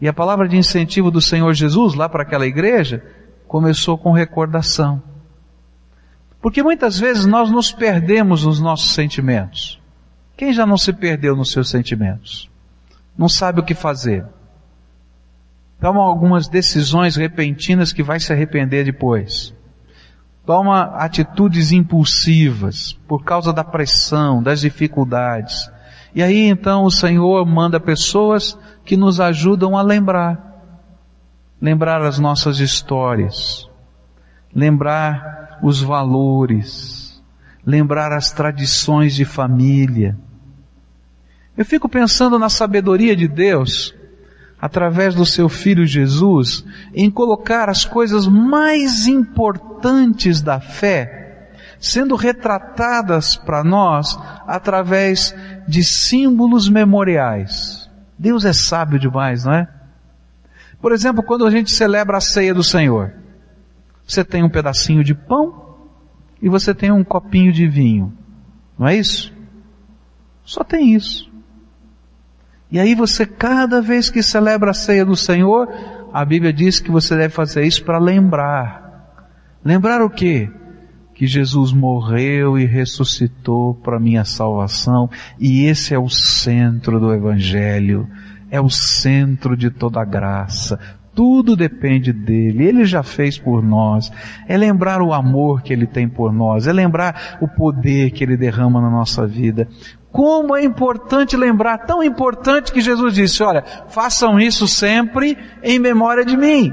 E 0.01 0.09
a 0.09 0.13
palavra 0.13 0.49
de 0.49 0.57
incentivo 0.57 1.11
do 1.11 1.21
Senhor 1.21 1.53
Jesus 1.53 1.95
lá 1.95 2.09
para 2.09 2.23
aquela 2.23 2.47
igreja 2.47 3.05
começou 3.47 3.99
com 3.99 4.13
recordação. 4.13 5.03
Porque 6.41 6.63
muitas 6.63 6.99
vezes 6.99 7.27
nós 7.27 7.51
nos 7.51 7.71
perdemos 7.71 8.47
nos 8.47 8.61
nossos 8.61 8.95
sentimentos. 8.95 9.79
Quem 10.37 10.55
já 10.55 10.65
não 10.65 10.79
se 10.79 10.93
perdeu 10.93 11.37
nos 11.37 11.53
seus 11.53 11.69
sentimentos? 11.69 12.50
Não 13.21 13.29
sabe 13.29 13.61
o 13.61 13.63
que 13.63 13.75
fazer. 13.75 14.25
Toma 15.79 16.01
algumas 16.01 16.49
decisões 16.49 17.17
repentinas 17.17 17.93
que 17.93 18.03
vai 18.03 18.19
se 18.19 18.33
arrepender 18.33 18.83
depois. 18.83 19.55
Toma 20.47 20.85
atitudes 20.97 21.71
impulsivas 21.71 22.99
por 23.07 23.23
causa 23.23 23.53
da 23.53 23.63
pressão, 23.63 24.43
das 24.43 24.63
dificuldades. 24.63 25.71
E 26.15 26.23
aí 26.23 26.47
então 26.47 26.85
o 26.85 26.91
Senhor 26.91 27.45
manda 27.45 27.79
pessoas 27.79 28.59
que 28.87 28.97
nos 28.97 29.21
ajudam 29.21 29.77
a 29.77 29.83
lembrar. 29.83 30.65
Lembrar 31.61 32.01
as 32.01 32.19
nossas 32.19 32.59
histórias. 32.59 33.69
Lembrar 34.55 35.59
os 35.63 35.83
valores. 35.83 37.23
Lembrar 37.67 38.15
as 38.15 38.33
tradições 38.33 39.15
de 39.15 39.27
família 39.27 40.17
eu 41.57 41.65
fico 41.65 41.89
pensando 41.89 42.39
na 42.39 42.49
sabedoria 42.49 43.15
de 43.15 43.29
Deus, 43.29 43.95
através 44.61 45.15
do 45.15 45.25
seu 45.25 45.49
Filho 45.49 45.87
Jesus, 45.87 46.65
em 46.95 47.11
colocar 47.11 47.69
as 47.69 47.85
coisas 47.85 48.27
mais 48.27 49.07
importantes 49.07 50.41
da 50.41 50.61
fé, 50.61 51.51
sendo 51.79 52.15
retratadas 52.15 53.37
para 53.37 53.65
nós 53.65 54.19
através 54.47 55.35
de 55.67 55.83
símbolos 55.83 56.69
memoriais. 56.69 57.91
Deus 58.19 58.45
é 58.45 58.53
sábio 58.53 58.99
demais, 58.99 59.45
não 59.45 59.55
é? 59.55 59.69
Por 60.81 60.93
exemplo, 60.93 61.23
quando 61.23 61.47
a 61.47 61.51
gente 61.51 61.71
celebra 61.71 62.19
a 62.19 62.21
ceia 62.21 62.55
do 62.55 62.63
Senhor, 62.63 63.15
você 64.07 64.25
tem 64.25 64.43
um 64.43 64.49
pedacinho 64.49 65.03
de 65.03 65.15
pão 65.15 65.77
e 66.41 66.49
você 66.49 66.75
tem 66.75 66.91
um 66.91 67.05
copinho 67.05 67.53
de 67.53 67.67
vinho, 67.67 68.13
não 68.79 68.89
é 68.89 68.97
isso? 68.97 69.33
Só 70.45 70.65
tem 70.65 70.95
isso. 70.95 71.30
E 72.71 72.79
aí 72.79 72.95
você, 72.95 73.27
cada 73.27 73.83
vez 73.83 74.09
que 74.11 74.23
celebra 74.23 74.71
a 74.71 74.75
ceia 74.75 75.05
do 75.05 75.17
Senhor, 75.17 75.69
a 76.13 76.25
Bíblia 76.25 76.53
diz 76.53 76.79
que 76.79 76.91
você 76.91 77.17
deve 77.17 77.35
fazer 77.35 77.65
isso 77.65 77.85
para 77.85 77.99
lembrar. 77.99 79.25
Lembrar 79.65 80.03
o 80.03 80.11
quê? 80.11 80.49
Que 81.15 81.27
Jesus 81.27 81.73
morreu 81.73 82.59
e 82.59 82.65
ressuscitou 82.65 83.75
para 83.75 84.01
minha 84.01 84.25
salvação, 84.25 85.11
e 85.39 85.65
esse 85.65 85.95
é 85.95 85.99
o 85.99 86.09
centro 86.09 86.99
do 87.01 87.13
Evangelho, 87.13 88.09
é 88.51 88.61
o 88.61 88.71
centro 88.71 89.57
de 89.57 89.71
toda 89.71 90.01
a 90.01 90.05
graça. 90.05 90.79
Tudo 91.15 91.57
depende 91.57 92.13
dele, 92.13 92.67
ele 92.67 92.85
já 92.85 93.03
fez 93.03 93.37
por 93.39 93.63
nós. 93.63 94.13
É 94.47 94.57
lembrar 94.57 95.03
o 95.03 95.13
amor 95.13 95.63
que 95.63 95.73
ele 95.73 95.87
tem 95.87 96.09
por 96.09 96.33
nós, 96.33 96.67
é 96.67 96.73
lembrar 96.73 97.39
o 97.41 97.49
poder 97.49 98.11
que 98.13 98.23
ele 98.23 98.37
derrama 98.37 98.81
na 98.81 98.91
nossa 98.91 99.27
vida. 99.27 99.69
Como 100.13 100.57
é 100.57 100.65
importante 100.65 101.37
lembrar, 101.37 101.79
tão 101.79 102.03
importante 102.03 102.73
que 102.73 102.81
Jesus 102.81 103.15
disse, 103.15 103.43
olha, 103.43 103.63
façam 103.89 104.41
isso 104.41 104.67
sempre 104.67 105.37
em 105.63 105.79
memória 105.79 106.25
de 106.25 106.37
mim. 106.37 106.73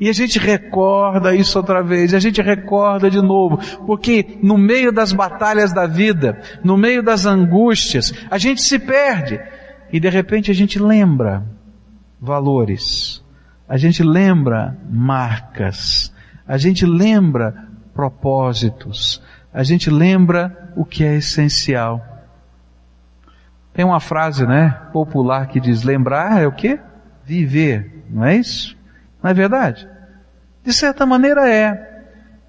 E 0.00 0.08
a 0.08 0.14
gente 0.14 0.38
recorda 0.38 1.34
isso 1.34 1.58
outra 1.58 1.82
vez, 1.82 2.12
e 2.12 2.16
a 2.16 2.20
gente 2.20 2.40
recorda 2.40 3.10
de 3.10 3.20
novo, 3.20 3.58
porque 3.86 4.38
no 4.42 4.56
meio 4.56 4.90
das 4.90 5.12
batalhas 5.12 5.74
da 5.74 5.86
vida, 5.86 6.40
no 6.64 6.78
meio 6.78 7.02
das 7.02 7.26
angústias, 7.26 8.14
a 8.30 8.38
gente 8.38 8.62
se 8.62 8.78
perde. 8.78 9.38
E 9.92 10.00
de 10.00 10.08
repente 10.08 10.50
a 10.50 10.54
gente 10.54 10.78
lembra 10.78 11.44
valores, 12.18 13.19
a 13.70 13.76
gente 13.76 14.02
lembra 14.02 14.76
marcas, 14.90 16.12
a 16.44 16.58
gente 16.58 16.84
lembra 16.84 17.68
propósitos, 17.94 19.22
a 19.54 19.62
gente 19.62 19.88
lembra 19.88 20.72
o 20.74 20.84
que 20.84 21.04
é 21.04 21.14
essencial. 21.14 22.04
Tem 23.72 23.84
uma 23.84 24.00
frase, 24.00 24.44
né, 24.44 24.70
popular 24.92 25.46
que 25.46 25.60
diz: 25.60 25.84
lembrar 25.84 26.42
é 26.42 26.48
o 26.48 26.52
quê? 26.52 26.80
Viver, 27.24 28.06
não 28.10 28.24
é 28.24 28.38
isso? 28.38 28.76
Não 29.22 29.30
é 29.30 29.34
verdade? 29.34 29.88
De 30.64 30.72
certa 30.72 31.06
maneira 31.06 31.48
é. 31.48 32.02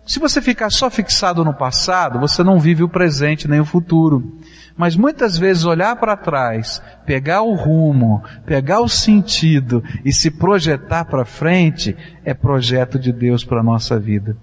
Se 0.07 0.17
você 0.17 0.41
ficar 0.41 0.71
só 0.71 0.89
fixado 0.89 1.45
no 1.45 1.53
passado, 1.53 2.19
você 2.19 2.43
não 2.43 2.59
vive 2.59 2.81
o 2.81 2.89
presente 2.89 3.47
nem 3.47 3.59
o 3.59 3.65
futuro. 3.65 4.39
Mas 4.81 4.95
muitas 4.95 5.37
vezes 5.37 5.63
olhar 5.63 5.95
para 5.97 6.17
trás, 6.17 6.81
pegar 7.05 7.43
o 7.43 7.53
rumo, 7.53 8.23
pegar 8.47 8.81
o 8.81 8.89
sentido 8.89 9.83
e 10.03 10.11
se 10.11 10.31
projetar 10.31 11.05
para 11.05 11.23
frente 11.23 11.95
é 12.25 12.33
projeto 12.33 12.97
de 12.97 13.13
Deus 13.13 13.45
para 13.45 13.59
a 13.59 13.63
nossa 13.63 13.99
vida. 13.99 14.35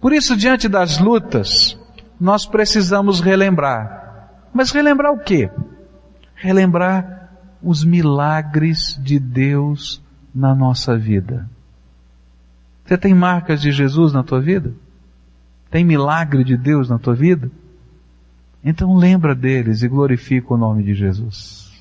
Por 0.00 0.12
isso, 0.12 0.36
diante 0.36 0.68
das 0.68 0.98
lutas, 0.98 1.76
nós 2.20 2.46
precisamos 2.46 3.20
relembrar. 3.20 4.30
Mas 4.54 4.70
relembrar 4.70 5.12
o 5.12 5.18
quê? 5.18 5.50
relembrar 6.42 7.30
os 7.62 7.84
milagres 7.84 8.98
de 9.00 9.20
Deus 9.20 10.02
na 10.34 10.54
nossa 10.54 10.98
vida. 10.98 11.48
Você 12.84 12.98
tem 12.98 13.14
marcas 13.14 13.60
de 13.60 13.70
Jesus 13.70 14.12
na 14.12 14.24
tua 14.24 14.40
vida? 14.40 14.72
Tem 15.70 15.84
milagre 15.84 16.42
de 16.42 16.56
Deus 16.56 16.88
na 16.88 16.98
tua 16.98 17.14
vida? 17.14 17.48
Então 18.64 18.96
lembra 18.96 19.34
deles 19.34 19.82
e 19.82 19.88
glorifica 19.88 20.54
o 20.54 20.56
nome 20.56 20.82
de 20.82 20.94
Jesus. 20.94 21.72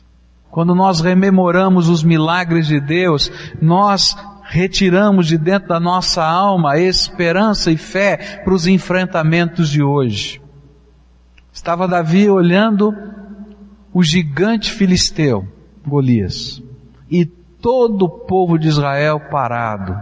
Quando 0.49 0.75
nós 0.75 0.99
rememoramos 0.99 1.87
os 1.87 2.03
milagres 2.03 2.67
de 2.67 2.79
Deus, 2.79 3.31
nós 3.61 4.17
retiramos 4.43 5.27
de 5.27 5.37
dentro 5.37 5.69
da 5.69 5.79
nossa 5.79 6.23
alma 6.25 6.77
esperança 6.77 7.71
e 7.71 7.77
fé 7.77 8.41
para 8.43 8.53
os 8.53 8.67
enfrentamentos 8.67 9.69
de 9.69 9.81
hoje. 9.81 10.41
Estava 11.53 11.87
Davi 11.87 12.29
olhando 12.29 12.93
o 13.93 14.03
gigante 14.03 14.71
filisteu, 14.71 15.47
Golias, 15.85 16.61
e 17.09 17.25
todo 17.25 18.05
o 18.05 18.09
povo 18.09 18.57
de 18.57 18.67
Israel 18.67 19.19
parado, 19.31 19.97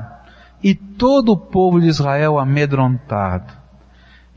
e 0.63 0.73
todo 0.73 1.33
o 1.33 1.37
povo 1.37 1.79
de 1.79 1.87
Israel 1.87 2.39
amedrontado. 2.39 3.53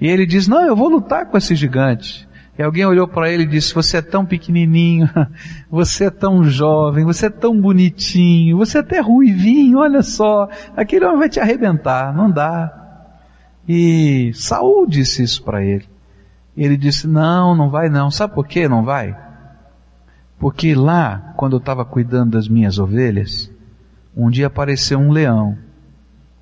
E 0.01 0.09
ele 0.09 0.27
diz, 0.27 0.49
não, 0.49 0.63
eu 0.63 0.75
vou 0.75 0.89
lutar 0.89 1.27
com 1.27 1.39
esse 1.39 1.55
gigante. 1.55 2.29
E 2.59 2.63
alguém 2.63 2.85
olhou 2.85 3.09
para 3.09 3.31
ele 3.31 3.45
e 3.45 3.47
disse, 3.47 3.75
você 3.75 3.97
é 3.97 4.03
tão 4.03 4.27
pequenininho, 4.27 5.09
você 5.71 6.05
é 6.05 6.11
tão 6.11 6.45
jovem, 6.45 7.05
você 7.05 7.27
é 7.27 7.31
tão 7.31 7.59
bonitinho, 7.59 8.59
você 8.59 8.79
é 8.79 8.81
até 8.83 9.01
ruivinho, 9.01 9.79
olha 9.79 10.03
só, 10.03 10.49
aquele 10.77 11.07
homem 11.07 11.19
vai 11.21 11.29
te 11.31 11.41
arrebentar, 11.41 12.15
não 12.15 12.31
dá. 12.31 12.79
E 13.67 14.33
Saul 14.35 14.87
disse 14.87 15.23
isso 15.23 15.43
para 15.43 15.65
ele. 15.65 15.89
Ele 16.55 16.77
disse, 16.77 17.07
não, 17.09 17.55
não 17.55 17.71
vai 17.71 17.89
não. 17.89 18.11
Sabe 18.11 18.35
por 18.35 18.47
que 18.47 18.69
não 18.69 18.85
vai? 18.85 19.17
Porque 20.39 20.75
lá, 20.75 21.33
quando 21.37 21.55
eu 21.55 21.59
estava 21.59 21.85
cuidando 21.85 22.33
das 22.33 22.49
minhas 22.49 22.79
ovelhas, 22.79 23.51
um 24.15 24.29
dia 24.29 24.49
apareceu 24.49 24.99
um 24.99 25.11
leão, 25.11 25.57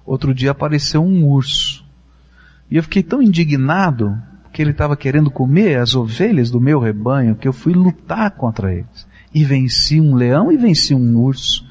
outro 0.05 0.35
dia 0.35 0.51
apareceu 0.51 1.05
um 1.05 1.25
urso. 1.25 1.85
E 2.69 2.77
eu 2.77 2.83
fiquei 2.83 3.03
tão 3.03 3.23
indignado 3.23 4.21
que 4.53 4.61
ele 4.61 4.71
estava 4.71 4.97
querendo 4.97 5.31
comer 5.31 5.79
as 5.79 5.95
ovelhas 5.95 6.51
do 6.51 6.61
meu 6.61 6.79
rebanho 6.79 7.35
que 7.35 7.47
eu 7.47 7.53
fui 7.53 7.73
lutar 7.73 8.31
contra 8.33 8.73
eles. 8.73 9.09
E 9.35 9.45
venci 9.45 10.01
um 10.01 10.15
leão 10.15 10.51
e 10.51 10.57
venci 10.57 10.95
um 10.95 11.19
urso. 11.19 11.65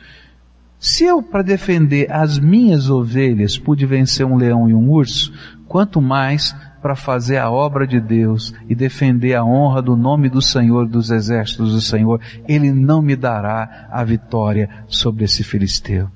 Se 0.79 1.03
eu, 1.03 1.21
para 1.21 1.43
defender 1.43 2.09
as 2.09 2.39
minhas 2.39 2.89
ovelhas, 2.89 3.57
pude 3.57 3.85
vencer 3.85 4.25
um 4.25 4.37
leão 4.37 4.69
e 4.69 4.73
um 4.73 4.89
urso, 4.89 5.33
quanto 5.67 6.01
mais 6.01 6.55
para 6.81 6.95
fazer 6.95 7.37
a 7.37 7.51
obra 7.51 7.85
de 7.85 7.99
Deus 7.99 8.53
e 8.69 8.73
defender 8.73 9.35
a 9.35 9.43
honra 9.43 9.81
do 9.81 9.97
nome 9.97 10.29
do 10.29 10.41
Senhor, 10.41 10.87
dos 10.87 11.11
exércitos 11.11 11.73
do 11.73 11.81
Senhor, 11.81 12.21
Ele 12.47 12.71
não 12.71 13.01
me 13.01 13.15
dará 13.17 13.89
a 13.91 14.01
vitória 14.05 14.69
sobre 14.87 15.25
esse 15.25 15.43
filisteu. 15.43 16.09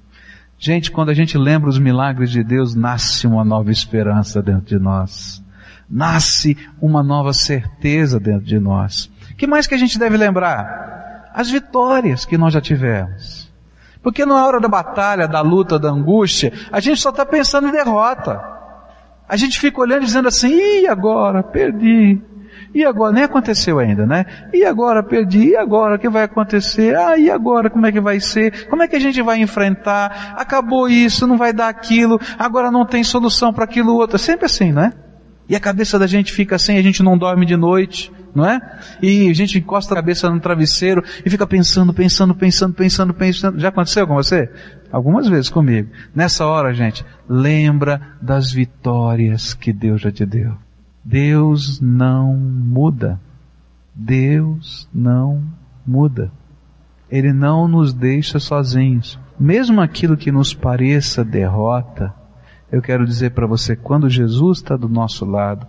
Gente, 0.58 0.92
quando 0.92 1.10
a 1.10 1.14
gente 1.14 1.38
lembra 1.38 1.70
os 1.70 1.78
milagres 1.78 2.32
de 2.32 2.42
Deus, 2.42 2.74
nasce 2.74 3.28
uma 3.28 3.44
nova 3.44 3.70
esperança 3.70 4.42
dentro 4.42 4.66
de 4.66 4.80
nós. 4.80 5.43
Nasce 5.94 6.58
uma 6.82 7.04
nova 7.04 7.34
certeza 7.34 8.20
dentro 8.20 8.46
de 8.46 8.60
nós. 8.60 9.12
que 9.38 9.46
mais 9.46 9.68
que 9.68 9.76
a 9.76 9.78
gente 9.78 10.00
deve 10.00 10.18
lembrar? 10.18 11.30
As 11.36 11.52
vitórias 11.52 12.26
que 12.26 12.36
nós 12.36 12.52
já 12.52 12.60
tivemos. 12.60 13.54
Porque 14.02 14.26
na 14.26 14.44
hora 14.44 14.60
da 14.60 14.68
batalha, 14.68 15.28
da 15.28 15.42
luta, 15.42 15.78
da 15.78 15.90
angústia, 15.90 16.52
a 16.72 16.80
gente 16.80 17.00
só 17.00 17.10
está 17.10 17.24
pensando 17.24 17.68
em 17.68 17.72
derrota. 17.72 18.42
A 19.30 19.38
gente 19.38 19.60
fica 19.60 19.80
olhando 19.80 20.04
dizendo 20.04 20.28
assim, 20.28 20.82
e 20.82 20.88
agora? 20.88 21.44
Perdi. 21.44 22.20
E 22.74 22.84
agora? 22.84 23.14
Nem 23.14 23.24
aconteceu 23.26 23.78
ainda, 23.78 24.08
né? 24.08 24.26
E 24.52 24.66
agora? 24.66 25.04
Perdi. 25.04 25.50
E 25.50 25.56
agora? 25.56 25.96
O 25.96 26.00
que 26.00 26.10
vai 26.10 26.24
acontecer? 26.24 26.96
Ah, 26.96 27.18
e 27.20 27.30
agora? 27.30 27.70
Como 27.70 27.86
é 27.86 27.92
que 27.92 28.02
vai 28.02 28.20
ser? 28.20 28.68
Como 28.68 28.82
é 28.82 28.88
que 28.88 28.96
a 28.96 29.00
gente 29.00 29.22
vai 29.22 29.40
enfrentar? 29.40 30.34
Acabou 30.38 30.90
isso, 30.90 31.28
não 31.28 31.38
vai 31.38 31.54
dar 31.54 31.70
aquilo, 31.70 32.20
agora 32.38 32.72
não 32.72 32.84
tem 32.84 33.04
solução 33.04 33.54
para 33.54 33.66
aquilo 33.66 33.94
outro. 33.94 34.16
É 34.16 34.20
sempre 34.20 34.48
assim, 34.48 34.72
não 34.72 34.86
é? 34.86 35.03
E 35.48 35.56
a 35.56 35.60
cabeça 35.60 36.00
da 36.00 36.08
gente 36.08 36.32
fica 36.32 36.56
assim, 36.56 36.78
a 36.78 36.82
gente 36.82 37.04
não 37.04 37.18
dorme 37.18 37.46
de 37.46 37.58
noite, 37.58 38.12
não 38.34 38.46
é? 38.46 38.60
E 39.02 39.30
a 39.30 39.34
gente 39.34 39.58
encosta 39.58 39.94
a 39.94 39.98
cabeça 39.98 40.30
no 40.30 40.40
travesseiro 40.40 41.04
e 41.26 41.30
fica 41.30 41.46
pensando, 41.46 41.94
pensando, 41.94 42.34
pensando, 42.34 42.74
pensando, 42.74 43.14
pensando. 43.14 43.60
Já 43.60 43.70
aconteceu 43.70 44.08
com 44.08 44.16
você? 44.16 44.50
Algumas 44.92 45.28
vezes 45.28 45.50
comigo. 45.50 45.90
Nessa 46.16 46.46
hora, 46.46 46.74
gente, 46.74 47.06
lembra 47.28 48.02
das 48.22 48.52
vitórias 48.52 49.54
que 49.54 49.74
Deus 49.74 50.02
já 50.02 50.12
te 50.12 50.26
deu. 50.26 50.56
Deus 51.04 51.82
não 51.82 52.34
muda. 52.36 53.20
Deus 53.94 54.88
não 54.94 55.44
muda. 55.86 56.32
Ele 57.12 57.34
não 57.34 57.68
nos 57.68 57.94
deixa 57.94 58.40
sozinhos. 58.40 59.20
Mesmo 59.40 59.82
aquilo 59.82 60.18
que 60.18 60.32
nos 60.32 60.54
pareça 60.54 61.24
derrota, 61.24 62.14
eu 62.74 62.82
quero 62.82 63.06
dizer 63.06 63.30
para 63.34 63.46
você, 63.46 63.76
quando 63.76 64.10
Jesus 64.10 64.58
está 64.58 64.76
do 64.76 64.90
nosso 64.90 65.26
lado, 65.26 65.68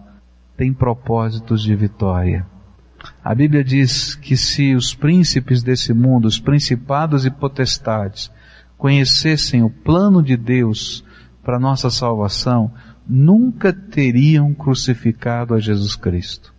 tem 0.56 0.73
propósitos 0.73 1.62
de 1.62 1.76
vitória. 1.76 2.46
A 3.23 3.34
Bíblia 3.34 3.62
diz 3.62 4.14
que 4.14 4.34
se 4.38 4.75
os 4.75 4.94
príncipes 4.94 5.62
desse 5.62 5.92
mundo, 5.92 6.25
os 6.25 6.40
principados 6.40 7.26
e 7.26 7.30
potestades, 7.30 8.32
conhecessem 8.78 9.62
o 9.62 9.68
plano 9.68 10.23
de 10.23 10.34
Deus 10.34 11.04
para 11.42 11.61
nossa 11.61 11.90
salvação, 11.90 12.73
nunca 13.06 13.70
teriam 13.70 14.54
crucificado 14.54 15.52
a 15.52 15.61
Jesus 15.61 15.94
Cristo. 15.94 16.54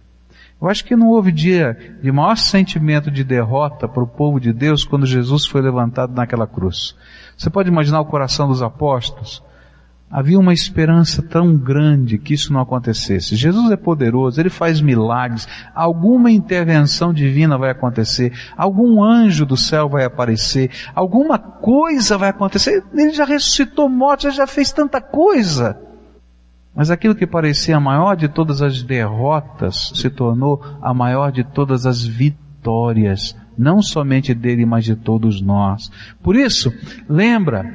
Eu 0.62 0.70
acho 0.70 0.86
que 0.86 0.96
não 0.96 1.08
houve 1.08 1.32
dia 1.32 1.98
de 2.04 2.12
maior 2.12 2.38
sentimento 2.38 3.10
de 3.10 3.24
derrota 3.24 3.88
para 3.88 4.04
o 4.04 4.08
povo 4.08 4.40
de 4.40 4.54
Deus 4.54 4.86
quando 4.86 5.08
Jesus 5.08 5.48
foi 5.48 5.64
levantado 5.64 6.14
naquela 6.14 6.46
cruz. 6.46 6.96
Você 7.36 7.50
pode 7.50 7.68
imaginar 7.68 8.00
o 8.00 8.06
coração 8.06 8.48
dos 8.48 8.62
apóstolos? 8.62 9.44
Havia 10.16 10.40
uma 10.40 10.54
esperança 10.54 11.22
tão 11.22 11.58
grande 11.58 12.18
que 12.18 12.34
isso 12.34 12.54
não 12.54 12.62
acontecesse. 12.62 13.36
Jesus 13.36 13.70
é 13.70 13.76
poderoso, 13.76 14.40
Ele 14.40 14.50
faz 14.50 14.80
milagres, 14.80 15.46
alguma 15.76 16.32
intervenção 16.32 17.14
divina 17.14 17.58
vai 17.58 17.72
acontecer, 17.72 18.32
algum 18.56 19.04
anjo 19.04 19.46
do 19.46 19.58
céu 19.58 19.90
vai 19.90 20.06
aparecer, 20.06 20.72
alguma 20.96 21.38
coisa 21.38 22.18
vai 22.18 22.30
acontecer. 22.30 22.82
Ele 22.94 23.12
já 23.12 23.26
ressuscitou 23.26 23.90
mortos, 23.90 24.28
Ele 24.28 24.36
já 24.36 24.48
fez 24.48 24.72
tanta 24.72 25.02
coisa. 25.02 25.78
Mas 26.74 26.90
aquilo 26.90 27.14
que 27.14 27.28
parecia 27.28 27.76
a 27.76 27.82
maior 27.82 28.16
de 28.16 28.30
todas 28.30 28.62
as 28.62 28.82
derrotas 28.82 29.92
se 29.96 30.10
tornou 30.10 30.64
a 30.82 30.94
maior 30.94 31.30
de 31.30 31.44
todas 31.44 31.86
as 31.86 32.06
vitórias, 32.06 33.36
não 33.58 33.82
somente 33.82 34.34
dele, 34.34 34.66
mas 34.66 34.86
de 34.86 34.96
todos 34.96 35.42
nós. 35.42 35.92
Por 36.24 36.38
isso, 36.38 36.72
lembra, 37.10 37.66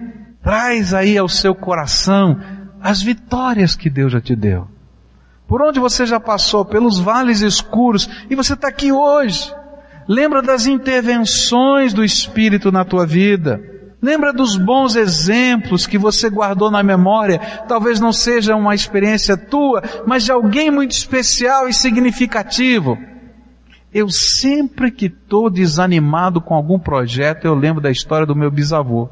traz 0.42 0.94
aí 0.94 1.16
ao 1.16 1.28
seu 1.28 1.54
coração 1.54 2.40
as 2.80 3.02
vitórias 3.02 3.76
que 3.76 3.90
Deus 3.90 4.12
já 4.12 4.20
te 4.20 4.35
deu. 4.35 4.66
Por 5.47 5.62
onde 5.62 5.80
você 5.80 6.06
já 6.06 6.18
passou, 6.18 6.64
pelos 6.64 6.99
vales 6.99 7.40
escuros, 7.40 8.09
e 8.31 8.35
você 8.35 8.55
está 8.55 8.68
aqui 8.68 8.92
hoje. 8.92 9.53
Lembra 10.09 10.40
das 10.40 10.66
intervenções 10.66 11.92
do 11.92 12.05
Espírito 12.05 12.72
na 12.72 12.85
tua 12.85 13.05
vida. 13.05 13.61
Lembra 14.00 14.33
dos 14.33 14.57
bons 14.57 14.96
exemplos 14.96 15.87
que 15.87 15.98
você 15.98 16.31
guardou 16.31 16.70
na 16.70 16.83
memória. 16.83 17.38
Talvez 17.68 18.00
não 18.00 18.12
seja 18.12 18.57
uma 18.57 18.74
experiência 18.74 19.37
tua, 19.37 19.83
mas 20.07 20.24
de 20.24 20.33
alguém 20.33 20.70
muito 20.70 20.92
especial 20.92 21.68
e 21.68 21.74
significativo. 21.74 22.96
Eu 23.92 24.09
sempre 24.09 24.90
que 24.90 25.07
estou 25.07 25.50
desanimado 25.50 26.40
com 26.40 26.55
algum 26.55 26.79
projeto, 26.79 27.44
eu 27.44 27.55
lembro 27.55 27.83
da 27.83 27.90
história 27.90 28.24
do 28.24 28.37
meu 28.37 28.50
bisavô 28.50 29.11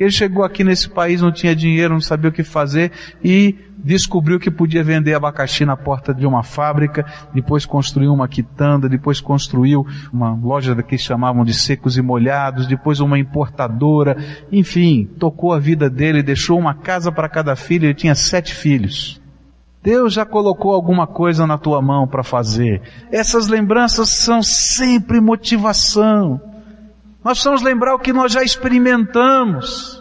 que 0.00 0.04
ele 0.04 0.10
chegou 0.10 0.42
aqui 0.42 0.64
nesse 0.64 0.88
país, 0.88 1.20
não 1.20 1.30
tinha 1.30 1.54
dinheiro, 1.54 1.92
não 1.92 2.00
sabia 2.00 2.30
o 2.30 2.32
que 2.32 2.42
fazer 2.42 2.90
e 3.22 3.54
descobriu 3.76 4.40
que 4.40 4.50
podia 4.50 4.82
vender 4.82 5.12
abacaxi 5.12 5.66
na 5.66 5.76
porta 5.76 6.14
de 6.14 6.26
uma 6.26 6.42
fábrica, 6.42 7.04
depois 7.34 7.66
construiu 7.66 8.10
uma 8.10 8.26
quitanda, 8.26 8.88
depois 8.88 9.20
construiu 9.20 9.86
uma 10.10 10.34
loja 10.34 10.74
que 10.82 10.96
chamavam 10.96 11.44
de 11.44 11.52
secos 11.52 11.98
e 11.98 12.02
molhados, 12.02 12.66
depois 12.66 12.98
uma 12.98 13.18
importadora, 13.18 14.16
enfim, 14.50 15.04
tocou 15.18 15.52
a 15.52 15.58
vida 15.58 15.90
dele, 15.90 16.22
deixou 16.22 16.58
uma 16.58 16.72
casa 16.72 17.12
para 17.12 17.28
cada 17.28 17.54
filho, 17.54 17.84
ele 17.84 17.92
tinha 17.92 18.14
sete 18.14 18.54
filhos. 18.54 19.20
Deus 19.82 20.14
já 20.14 20.24
colocou 20.24 20.72
alguma 20.72 21.06
coisa 21.06 21.46
na 21.46 21.58
tua 21.58 21.82
mão 21.82 22.08
para 22.08 22.22
fazer. 22.22 22.80
Essas 23.12 23.48
lembranças 23.48 24.08
são 24.08 24.42
sempre 24.42 25.20
motivação. 25.20 26.40
Nós 27.22 27.34
precisamos 27.34 27.62
lembrar 27.62 27.94
o 27.94 27.98
que 27.98 28.12
nós 28.12 28.32
já 28.32 28.42
experimentamos. 28.42 30.00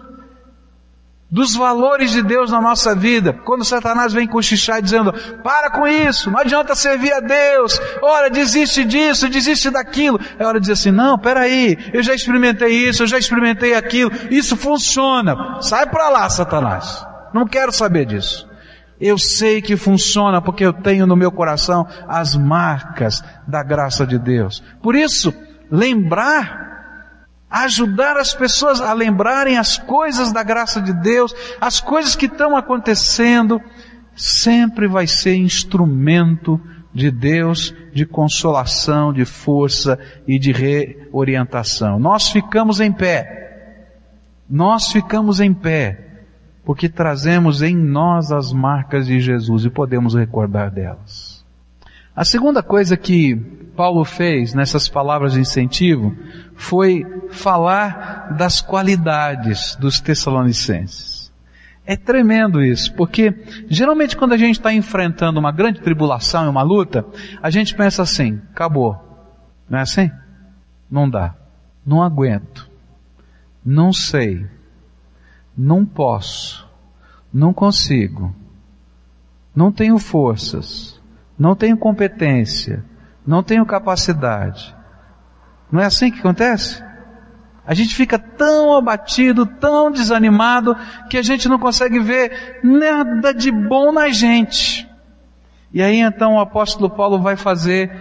Dos 1.32 1.54
valores 1.54 2.12
de 2.12 2.24
Deus 2.24 2.50
na 2.50 2.60
nossa 2.60 2.96
vida. 2.96 3.34
Quando 3.46 3.64
Satanás 3.64 4.12
vem 4.12 4.28
cochichar 4.28 4.82
dizendo, 4.82 5.14
para 5.44 5.70
com 5.70 5.88
isso, 5.88 6.32
não 6.32 6.40
adianta 6.40 6.74
servir 6.74 7.14
a 7.14 7.20
Deus, 7.20 7.80
ora, 8.02 8.32
desiste 8.32 8.84
disso, 8.84 9.30
desiste 9.30 9.70
daquilo. 9.70 10.20
É 10.40 10.46
hora 10.46 10.60
de 10.60 10.62
dizer 10.62 10.74
assim, 10.74 10.92
não, 10.92 11.20
peraí, 11.20 11.78
eu 11.94 12.02
já 12.02 12.16
experimentei 12.16 12.72
isso, 12.90 13.04
eu 13.04 13.08
já 13.08 13.20
experimentei 13.20 13.76
aquilo, 13.76 14.12
isso 14.32 14.58
funciona. 14.58 15.62
Sai 15.62 15.86
para 15.86 16.10
lá, 16.10 16.28
Satanás. 16.30 17.06
Não 17.32 17.46
quero 17.46 17.72
saber 17.72 18.06
disso. 18.06 18.50
Eu 19.00 19.20
sei 19.20 19.62
que 19.62 19.78
funciona 19.78 20.42
porque 20.42 20.66
eu 20.66 20.74
tenho 20.74 21.06
no 21.06 21.16
meu 21.16 21.32
coração 21.32 21.88
as 22.08 22.36
marcas 22.36 23.24
da 23.48 23.62
graça 23.62 24.06
de 24.06 24.18
Deus. 24.18 24.64
Por 24.82 24.96
isso, 24.96 25.32
lembrar 25.72 26.70
ajudar 27.50 28.18
as 28.18 28.34
pessoas 28.34 28.80
a 28.82 28.94
lembrarem 28.94 29.58
as 29.58 29.78
coisas 29.78 30.32
da 30.32 30.44
graça 30.44 30.82
de 30.82 30.94
Deus, 30.94 31.34
as 31.60 31.80
coisas 31.80 32.16
que 32.16 32.26
estão 32.26 32.56
acontecendo, 32.56 33.62
sempre 34.16 34.88
vai 34.88 35.08
ser 35.08 35.36
instrumento 35.36 36.60
de 36.94 37.10
Deus 37.10 37.74
de 37.94 38.06
consolação, 38.06 39.14
de 39.14 39.26
força 39.26 39.98
e 40.28 40.38
de 40.38 40.52
reorientação. 40.52 42.00
Nós 42.00 42.30
ficamos 42.30 42.80
em 42.80 42.92
pé. 42.92 43.88
Nós 44.50 44.92
ficamos 44.92 45.40
em 45.40 45.54
pé 45.54 46.10
porque 46.70 46.88
trazemos 46.88 47.64
em 47.64 47.76
nós 47.76 48.32
as 48.32 48.54
marcas 48.54 49.08
de 49.08 49.20
Jesus 49.20 49.66
e 49.66 49.72
podemos 49.72 50.14
recordar 50.14 50.70
delas. 50.70 51.29
A 52.20 52.26
segunda 52.26 52.62
coisa 52.62 52.98
que 52.98 53.34
Paulo 53.78 54.04
fez 54.04 54.54
nessas 54.54 54.90
palavras 54.90 55.32
de 55.32 55.40
incentivo 55.40 56.14
foi 56.54 57.06
falar 57.30 58.36
das 58.36 58.60
qualidades 58.60 59.78
dos 59.78 60.02
Tessalonicenses. 60.02 61.32
É 61.86 61.96
tremendo 61.96 62.62
isso, 62.62 62.94
porque 62.96 63.34
geralmente 63.70 64.18
quando 64.18 64.34
a 64.34 64.38
gente 64.38 64.58
está 64.58 64.74
enfrentando 64.74 65.40
uma 65.40 65.54
grande 65.54 65.80
tribulação 65.80 66.44
e 66.44 66.50
uma 66.50 66.62
luta, 66.62 67.06
a 67.42 67.50
gente 67.50 67.74
pensa 67.74 68.02
assim, 68.02 68.42
acabou. 68.52 68.98
Não 69.70 69.80
é 69.80 69.84
assim? 69.84 70.12
Não 70.92 71.10
dá. 71.10 71.34
Não 71.86 72.04
aguento. 72.04 72.70
Não 73.64 73.94
sei. 73.94 74.46
Não 75.58 75.86
posso. 75.86 76.68
Não 77.34 77.54
consigo. 77.54 78.36
Não 79.56 79.72
tenho 79.72 79.98
forças. 79.98 80.99
Não 81.40 81.56
tenho 81.56 81.78
competência 81.78 82.84
não 83.30 83.44
tenho 83.44 83.64
capacidade. 83.64 84.76
Não 85.72 85.80
é 85.80 85.86
assim 85.86 86.10
que 86.10 86.20
acontece? 86.20 86.84
A 87.64 87.76
gente 87.76 87.94
fica 87.94 88.18
tão 88.18 88.76
abatido, 88.76 89.46
tão 89.46 89.92
desanimado, 89.92 90.76
que 91.08 91.16
a 91.16 91.22
gente 91.22 91.48
não 91.48 91.60
consegue 91.60 92.00
ver 92.00 92.60
nada 92.64 93.32
de 93.32 93.52
bom 93.52 93.92
na 93.92 94.10
gente. 94.10 94.90
E 95.72 95.80
aí 95.84 96.00
então 96.00 96.36
o 96.36 96.40
apóstolo 96.40 96.90
Paulo 96.90 97.22
vai 97.22 97.36
fazer 97.36 97.92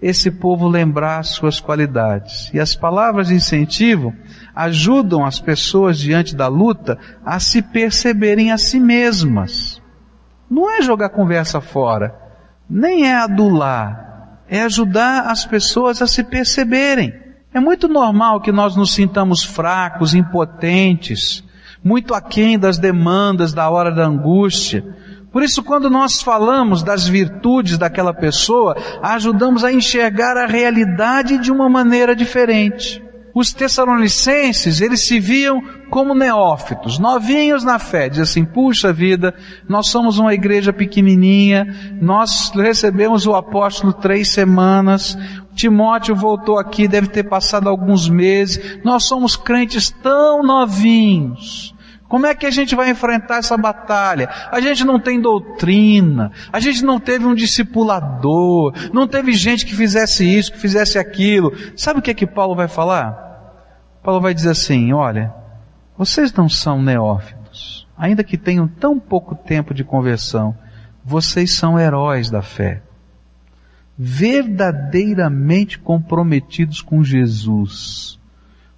esse 0.00 0.30
povo 0.30 0.68
lembrar 0.68 1.24
suas 1.24 1.58
qualidades. 1.58 2.48
E 2.54 2.60
as 2.60 2.76
palavras 2.76 3.26
de 3.26 3.34
incentivo 3.34 4.14
ajudam 4.54 5.26
as 5.26 5.40
pessoas 5.40 5.98
diante 5.98 6.36
da 6.36 6.46
luta 6.46 6.96
a 7.26 7.40
se 7.40 7.60
perceberem 7.60 8.52
a 8.52 8.56
si 8.56 8.78
mesmas. 8.78 9.82
Não 10.48 10.70
é 10.70 10.80
jogar 10.80 11.08
conversa 11.08 11.60
fora, 11.60 12.29
nem 12.70 13.06
é 13.06 13.16
adular, 13.16 14.38
é 14.48 14.62
ajudar 14.62 15.26
as 15.26 15.44
pessoas 15.44 16.00
a 16.00 16.06
se 16.06 16.22
perceberem. 16.22 17.12
É 17.52 17.58
muito 17.58 17.88
normal 17.88 18.40
que 18.40 18.52
nós 18.52 18.76
nos 18.76 18.94
sintamos 18.94 19.42
fracos, 19.42 20.14
impotentes, 20.14 21.42
muito 21.82 22.14
aquém 22.14 22.58
das 22.58 22.78
demandas 22.78 23.52
da 23.52 23.68
hora 23.68 23.90
da 23.90 24.06
angústia. 24.06 24.84
Por 25.32 25.42
isso, 25.42 25.62
quando 25.62 25.90
nós 25.90 26.22
falamos 26.22 26.82
das 26.82 27.08
virtudes 27.08 27.76
daquela 27.76 28.14
pessoa, 28.14 28.76
a 29.02 29.14
ajudamos 29.14 29.64
a 29.64 29.72
enxergar 29.72 30.36
a 30.36 30.46
realidade 30.46 31.38
de 31.38 31.50
uma 31.50 31.68
maneira 31.68 32.14
diferente. 32.14 33.02
Os 33.34 33.52
tessalonicenses, 33.52 34.80
eles 34.80 35.00
se 35.00 35.20
viam 35.20 35.62
como 35.90 36.14
neófitos, 36.14 36.98
novinhos 36.98 37.64
na 37.64 37.78
fé. 37.78 38.08
Diz 38.08 38.20
assim, 38.20 38.44
puxa 38.44 38.92
vida, 38.92 39.34
nós 39.68 39.88
somos 39.88 40.18
uma 40.18 40.34
igreja 40.34 40.72
pequenininha, 40.72 41.66
nós 42.00 42.50
recebemos 42.54 43.26
o 43.26 43.34
apóstolo 43.34 43.92
três 43.92 44.30
semanas, 44.30 45.16
Timóteo 45.54 46.14
voltou 46.14 46.58
aqui, 46.58 46.88
deve 46.88 47.08
ter 47.08 47.24
passado 47.24 47.68
alguns 47.68 48.08
meses, 48.08 48.78
nós 48.84 49.04
somos 49.04 49.36
crentes 49.36 49.90
tão 49.90 50.42
novinhos. 50.42 51.74
Como 52.10 52.26
é 52.26 52.34
que 52.34 52.44
a 52.44 52.50
gente 52.50 52.74
vai 52.74 52.90
enfrentar 52.90 53.36
essa 53.36 53.56
batalha? 53.56 54.28
A 54.50 54.58
gente 54.58 54.84
não 54.84 54.98
tem 54.98 55.20
doutrina, 55.20 56.32
a 56.52 56.58
gente 56.58 56.84
não 56.84 56.98
teve 56.98 57.24
um 57.24 57.36
discipulador, 57.36 58.74
não 58.92 59.06
teve 59.06 59.32
gente 59.32 59.64
que 59.64 59.76
fizesse 59.76 60.24
isso, 60.24 60.50
que 60.50 60.58
fizesse 60.58 60.98
aquilo. 60.98 61.52
Sabe 61.76 62.00
o 62.00 62.02
que 62.02 62.10
é 62.10 62.14
que 62.14 62.26
Paulo 62.26 62.56
vai 62.56 62.66
falar? 62.66 63.62
Paulo 64.02 64.20
vai 64.20 64.34
dizer 64.34 64.50
assim, 64.50 64.92
olha, 64.92 65.32
vocês 65.96 66.32
não 66.32 66.48
são 66.48 66.82
neófitos, 66.82 67.86
ainda 67.96 68.24
que 68.24 68.36
tenham 68.36 68.66
tão 68.66 68.98
pouco 68.98 69.36
tempo 69.36 69.72
de 69.72 69.84
conversão, 69.84 70.58
vocês 71.04 71.54
são 71.54 71.78
heróis 71.78 72.28
da 72.28 72.42
fé. 72.42 72.82
Verdadeiramente 73.96 75.78
comprometidos 75.78 76.82
com 76.82 77.04
Jesus. 77.04 78.18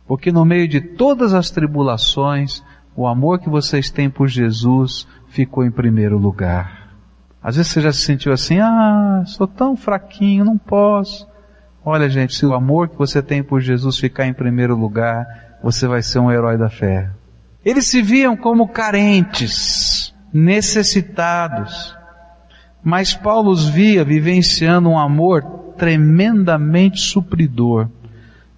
Porque 0.07 0.31
no 0.31 0.45
meio 0.45 0.68
de 0.68 0.83
todas 0.83 1.33
as 1.33 1.51
tribulações, 1.51 2.62
o 2.94 3.07
amor 3.07 3.38
que 3.38 3.48
vocês 3.48 3.90
têm 3.90 4.11
por 4.11 4.28
Jesus 4.28 5.07
ficou 5.28 5.64
em 5.64 5.70
primeiro 5.70 6.18
lugar. 6.18 6.90
Às 7.42 7.57
vezes 7.57 7.72
você 7.72 7.81
já 7.81 7.92
se 7.92 8.00
sentiu 8.00 8.33
assim, 8.33 8.61
ah, 8.61 9.24
sou 9.26 9.46
tão 9.46 9.76
fraquinho, 9.76 10.44
não 10.44 10.59
posso. 10.59 11.26
Olha 11.85 12.09
gente, 12.09 12.35
se 12.35 12.46
o 12.46 12.55
amor 12.55 12.88
que 12.88 12.96
você 12.96 13.20
tem 13.20 13.42
por 13.42 13.61
Jesus 13.61 13.98
ficar 13.98 14.26
em 14.26 14.33
primeiro 14.33 14.76
lugar, 14.76 15.26
você 15.62 15.88
vai 15.88 16.02
ser 16.02 16.20
um 16.20 16.31
herói 16.31 16.57
da 16.57 16.68
fé. 16.68 17.11
Eles 17.64 17.87
se 17.87 18.02
viam 18.02 18.37
como 18.37 18.68
carentes, 18.68 20.14
necessitados. 20.33 21.96
Mas 22.85 23.14
Paulo 23.14 23.50
os 23.50 23.68
via 23.68 24.05
vivenciando 24.05 24.88
um 24.88 24.98
amor 24.98 25.42
tremendamente 25.76 27.00
supridor 27.00 27.88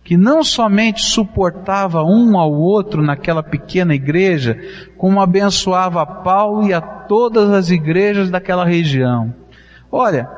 que 0.05 0.19
não 0.19 0.45
somente 0.45 1.03
suportava 1.03 2.05
um 2.05 2.39
ao 2.39 2.53
outro 2.53 3.03
naquela 3.03 3.43
pequena 3.43 3.95
igreja, 3.95 4.61
como 4.99 5.21
abençoava 5.21 6.05
Paulo 6.05 6.69
e 6.69 6.75
a 6.75 6.81
todas 6.81 7.51
as 7.51 7.71
igrejas 7.71 8.31
daquela 8.31 8.67
região. 8.67 9.35
Olha, 9.91 10.29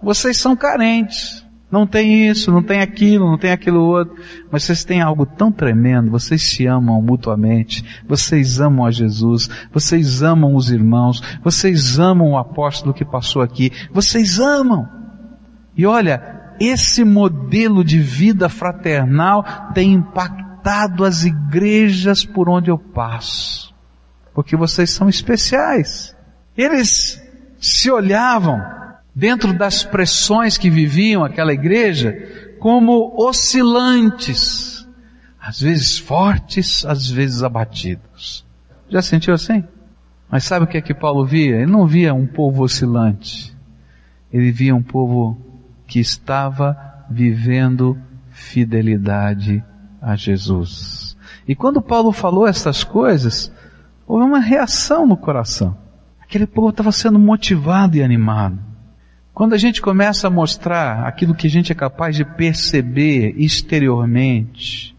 vocês 0.00 0.38
são 0.38 0.54
carentes. 0.54 1.44
Não 1.68 1.84
tem 1.84 2.28
isso, 2.28 2.52
não 2.52 2.62
tem 2.62 2.80
aquilo, 2.80 3.28
não 3.28 3.36
tem 3.36 3.50
aquilo 3.50 3.80
outro. 3.80 4.14
Mas 4.50 4.62
vocês 4.62 4.84
têm 4.84 5.02
algo 5.02 5.26
tão 5.26 5.50
tremendo, 5.50 6.12
vocês 6.12 6.40
se 6.42 6.64
amam 6.64 7.02
mutuamente, 7.02 7.84
vocês 8.06 8.60
amam 8.60 8.86
a 8.86 8.90
Jesus, 8.92 9.50
vocês 9.72 10.22
amam 10.22 10.54
os 10.54 10.70
irmãos, 10.70 11.20
vocês 11.42 11.98
amam 11.98 12.30
o 12.30 12.38
apóstolo 12.38 12.94
que 12.94 13.04
passou 13.04 13.42
aqui, 13.42 13.72
vocês 13.92 14.38
amam. 14.38 14.88
E 15.76 15.84
olha, 15.84 16.35
esse 16.60 17.04
modelo 17.04 17.84
de 17.84 17.98
vida 17.98 18.48
fraternal 18.48 19.44
tem 19.74 19.92
impactado 19.92 21.04
as 21.04 21.24
igrejas 21.24 22.24
por 22.24 22.48
onde 22.48 22.70
eu 22.70 22.78
passo. 22.78 23.74
Porque 24.34 24.56
vocês 24.56 24.90
são 24.90 25.08
especiais. 25.08 26.14
Eles 26.56 27.22
se 27.60 27.90
olhavam 27.90 28.60
dentro 29.14 29.52
das 29.52 29.82
pressões 29.82 30.58
que 30.58 30.68
viviam 30.68 31.24
aquela 31.24 31.52
igreja 31.52 32.56
como 32.58 33.14
oscilantes, 33.16 34.86
às 35.40 35.60
vezes 35.60 35.98
fortes, 35.98 36.84
às 36.84 37.10
vezes 37.10 37.42
abatidos. 37.42 38.44
Já 38.88 39.00
sentiu 39.00 39.34
assim? 39.34 39.64
Mas 40.30 40.44
sabe 40.44 40.64
o 40.64 40.68
que 40.68 40.76
é 40.76 40.82
que 40.82 40.92
Paulo 40.94 41.24
via? 41.24 41.56
Ele 41.56 41.70
não 41.70 41.86
via 41.86 42.12
um 42.12 42.26
povo 42.26 42.64
oscilante. 42.64 43.56
Ele 44.32 44.50
via 44.50 44.74
um 44.74 44.82
povo 44.82 45.45
que 45.86 46.00
estava 46.00 46.76
vivendo 47.08 47.96
fidelidade 48.30 49.64
a 50.00 50.16
Jesus. 50.16 51.16
E 51.48 51.54
quando 51.54 51.80
Paulo 51.80 52.12
falou 52.12 52.46
essas 52.46 52.84
coisas, 52.84 53.52
houve 54.06 54.24
uma 54.24 54.40
reação 54.40 55.06
no 55.06 55.16
coração. 55.16 55.76
Aquele 56.20 56.46
povo 56.46 56.70
estava 56.70 56.92
sendo 56.92 57.18
motivado 57.18 57.96
e 57.96 58.02
animado. 58.02 58.58
Quando 59.32 59.52
a 59.52 59.58
gente 59.58 59.80
começa 59.80 60.26
a 60.26 60.30
mostrar 60.30 61.06
aquilo 61.06 61.34
que 61.34 61.46
a 61.46 61.50
gente 61.50 61.70
é 61.70 61.74
capaz 61.74 62.16
de 62.16 62.24
perceber 62.24 63.34
exteriormente 63.36 64.96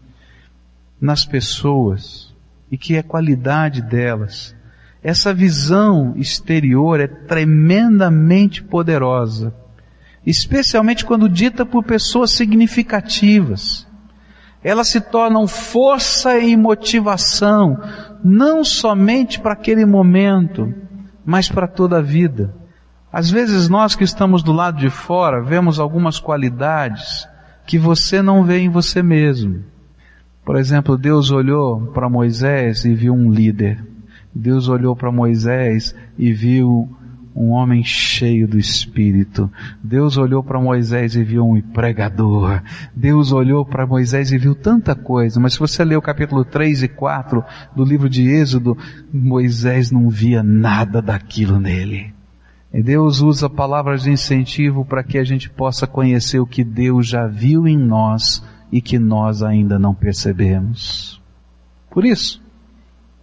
nas 1.00 1.24
pessoas 1.24 2.34
e 2.70 2.78
que 2.78 2.96
é 2.96 3.02
qualidade 3.02 3.82
delas, 3.82 4.54
essa 5.02 5.34
visão 5.34 6.14
exterior 6.16 7.00
é 7.00 7.06
tremendamente 7.06 8.62
poderosa 8.62 9.54
especialmente 10.30 11.06
quando 11.06 11.26
dita 11.26 11.64
por 11.64 11.82
pessoas 11.82 12.32
significativas. 12.32 13.86
Elas 14.62 14.88
se 14.88 15.00
tornam 15.00 15.46
força 15.46 16.38
e 16.38 16.54
motivação, 16.54 17.80
não 18.22 18.62
somente 18.62 19.40
para 19.40 19.54
aquele 19.54 19.86
momento, 19.86 20.74
mas 21.24 21.48
para 21.48 21.66
toda 21.66 21.98
a 21.98 22.02
vida. 22.02 22.54
Às 23.10 23.30
vezes 23.30 23.70
nós 23.70 23.94
que 23.96 24.04
estamos 24.04 24.42
do 24.42 24.52
lado 24.52 24.78
de 24.78 24.90
fora 24.90 25.42
vemos 25.42 25.80
algumas 25.80 26.20
qualidades 26.20 27.26
que 27.66 27.78
você 27.78 28.20
não 28.20 28.44
vê 28.44 28.58
em 28.58 28.68
você 28.68 29.02
mesmo. 29.02 29.64
Por 30.44 30.56
exemplo, 30.56 30.98
Deus 30.98 31.30
olhou 31.30 31.86
para 31.92 32.08
Moisés 32.08 32.84
e 32.84 32.94
viu 32.94 33.14
um 33.14 33.30
líder. 33.30 33.82
Deus 34.34 34.68
olhou 34.68 34.94
para 34.94 35.10
Moisés 35.10 35.94
e 36.18 36.32
viu 36.34 36.97
um 37.38 37.50
homem 37.50 37.84
cheio 37.84 38.48
do 38.48 38.58
Espírito. 38.58 39.48
Deus 39.80 40.16
olhou 40.16 40.42
para 40.42 40.60
Moisés 40.60 41.14
e 41.14 41.22
viu 41.22 41.48
um 41.48 41.60
pregador. 41.60 42.60
Deus 42.92 43.30
olhou 43.30 43.64
para 43.64 43.86
Moisés 43.86 44.32
e 44.32 44.38
viu 44.38 44.56
tanta 44.56 44.96
coisa, 44.96 45.38
mas 45.38 45.52
se 45.52 45.60
você 45.60 45.84
ler 45.84 45.96
o 45.96 46.02
capítulo 46.02 46.44
3 46.44 46.82
e 46.82 46.88
4 46.88 47.44
do 47.76 47.84
livro 47.84 48.10
de 48.10 48.28
Êxodo, 48.28 48.76
Moisés 49.12 49.92
não 49.92 50.10
via 50.10 50.42
nada 50.42 51.00
daquilo 51.00 51.60
nele. 51.60 52.12
E 52.74 52.82
Deus 52.82 53.20
usa 53.20 53.48
palavras 53.48 54.02
de 54.02 54.10
incentivo 54.10 54.84
para 54.84 55.04
que 55.04 55.16
a 55.16 55.24
gente 55.24 55.48
possa 55.48 55.86
conhecer 55.86 56.40
o 56.40 56.46
que 56.46 56.64
Deus 56.64 57.06
já 57.06 57.28
viu 57.28 57.68
em 57.68 57.78
nós 57.78 58.44
e 58.72 58.82
que 58.82 58.98
nós 58.98 59.44
ainda 59.44 59.78
não 59.78 59.94
percebemos. 59.94 61.22
Por 61.88 62.04
isso, 62.04 62.42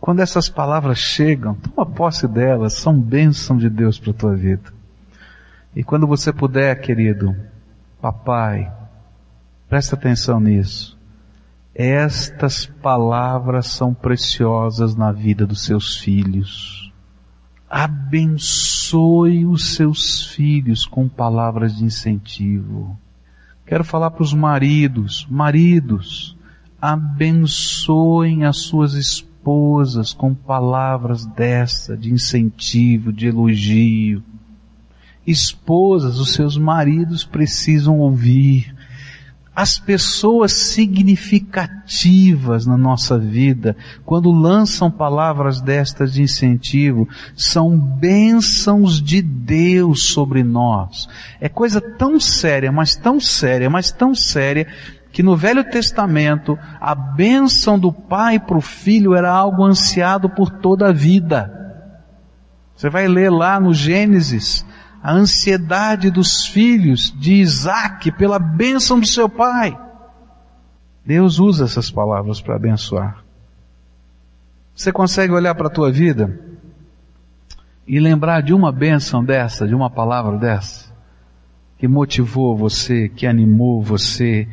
quando 0.06 0.20
essas 0.20 0.48
palavras 0.48 1.00
chegam, 1.00 1.56
toma 1.56 1.84
posse 1.84 2.28
delas, 2.28 2.74
são 2.74 2.94
bênção 2.94 3.58
de 3.58 3.68
Deus 3.68 3.98
para 3.98 4.12
a 4.12 4.14
tua 4.14 4.36
vida. 4.36 4.72
E 5.76 5.84
quando 5.84 6.06
você 6.06 6.32
puder, 6.32 6.80
querido, 6.80 7.36
papai, 8.00 8.72
presta 9.68 9.96
atenção 9.96 10.40
nisso. 10.40 10.96
Estas 11.74 12.68
palavras 12.68 13.66
são 13.66 13.96
preciosas 13.96 14.96
na 14.96 15.12
vida 15.12 15.44
dos 15.44 15.66
seus 15.66 15.98
filhos. 15.98 16.94
Abençoe 17.68 19.44
os 19.44 19.74
seus 19.74 20.28
filhos 20.28 20.86
com 20.86 21.10
palavras 21.10 21.78
de 21.78 21.84
incentivo. 21.84 22.96
Quero 23.66 23.84
falar 23.84 24.12
para 24.12 24.22
os 24.22 24.36
maridos, 24.36 25.26
maridos, 25.28 26.38
abençoem 26.80 28.46
as 28.46 28.58
suas 28.58 28.94
esposas 28.94 29.34
esposas 29.46 30.12
com 30.12 30.34
palavras 30.34 31.28
dessa, 31.28 31.96
de 31.96 32.12
incentivo, 32.12 33.14
de 33.14 33.28
elogio. 33.28 34.24
Esposas, 35.26 36.18
os 36.18 36.34
seus 36.34 36.58
maridos 36.58 37.24
precisam 37.24 38.00
ouvir. 38.00 38.74
As 39.56 39.78
pessoas 39.78 40.52
significativas 40.52 42.66
na 42.66 42.76
nossa 42.76 43.20
vida, 43.20 43.78
quando 44.04 44.32
lançam 44.32 44.90
palavras 44.90 45.62
destas 45.62 46.12
de 46.12 46.24
incentivo, 46.24 47.08
são 47.38 47.78
bênçãos 47.78 49.00
de 49.00 49.22
Deus 49.22 50.08
sobre 50.08 50.44
nós. 50.44 51.08
É 51.40 51.48
coisa 51.48 51.80
tão 51.80 52.20
séria, 52.20 52.72
mas 52.72 52.96
tão 52.96 53.20
séria, 53.20 53.70
mas 53.70 53.92
tão 53.92 54.16
séria, 54.16 54.66
que 55.16 55.24
no 55.24 55.34
Velho 55.34 55.64
Testamento 55.64 56.60
a 56.78 56.94
bênção 56.94 57.80
do 57.80 57.90
pai 57.90 58.38
para 58.38 58.58
o 58.58 58.62
filho 58.62 59.16
era 59.16 59.32
algo 59.32 59.64
ansiado 59.64 60.30
por 60.30 60.52
toda 60.52 60.90
a 60.90 60.92
vida. 60.92 61.50
Você 62.76 62.90
vai 62.90 63.08
ler 63.08 63.32
lá 63.32 63.58
no 63.58 63.74
Gênesis 63.74 64.66
a 65.02 65.14
ansiedade 65.14 66.12
dos 66.12 66.46
filhos 66.46 67.16
de 67.18 67.36
Isaac 67.36 68.12
pela 68.12 68.38
bênção 68.38 69.00
do 69.00 69.08
seu 69.08 69.30
pai. 69.30 69.80
Deus 71.06 71.40
usa 71.40 71.64
essas 71.64 71.90
palavras 71.90 72.42
para 72.42 72.58
abençoar. 72.58 73.24
Você 74.76 74.92
consegue 74.92 75.32
olhar 75.32 75.56
para 75.56 75.68
a 75.68 75.74
tua 75.74 75.90
vida 75.94 76.38
e 77.88 78.02
lembrar 78.02 78.42
de 78.42 78.54
uma 78.54 78.70
bênção 78.70 79.24
dessa, 79.24 79.66
de 79.66 79.74
uma 79.74 79.90
palavra 79.90 80.38
dessa, 80.38 80.94
que 81.78 81.88
motivou 81.88 82.58
você, 82.58 83.08
que 83.08 83.26
animou 83.26 83.82
você, 83.82 84.46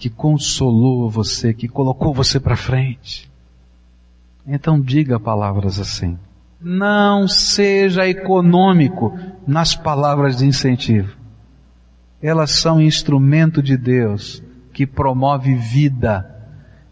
que 0.00 0.10
consolou 0.10 1.08
você, 1.08 1.54
que 1.54 1.68
colocou 1.68 2.12
você 2.12 2.40
para 2.40 2.56
frente? 2.56 3.30
Então 4.46 4.80
diga 4.80 5.20
palavras 5.20 5.78
assim. 5.78 6.18
Não 6.60 7.28
seja 7.28 8.08
econômico 8.08 9.16
nas 9.46 9.76
palavras 9.76 10.38
de 10.38 10.46
incentivo. 10.46 11.16
Elas 12.20 12.50
são 12.50 12.80
instrumento 12.80 13.62
de 13.62 13.76
Deus 13.76 14.42
que 14.72 14.86
promove 14.86 15.54
vida 15.54 16.26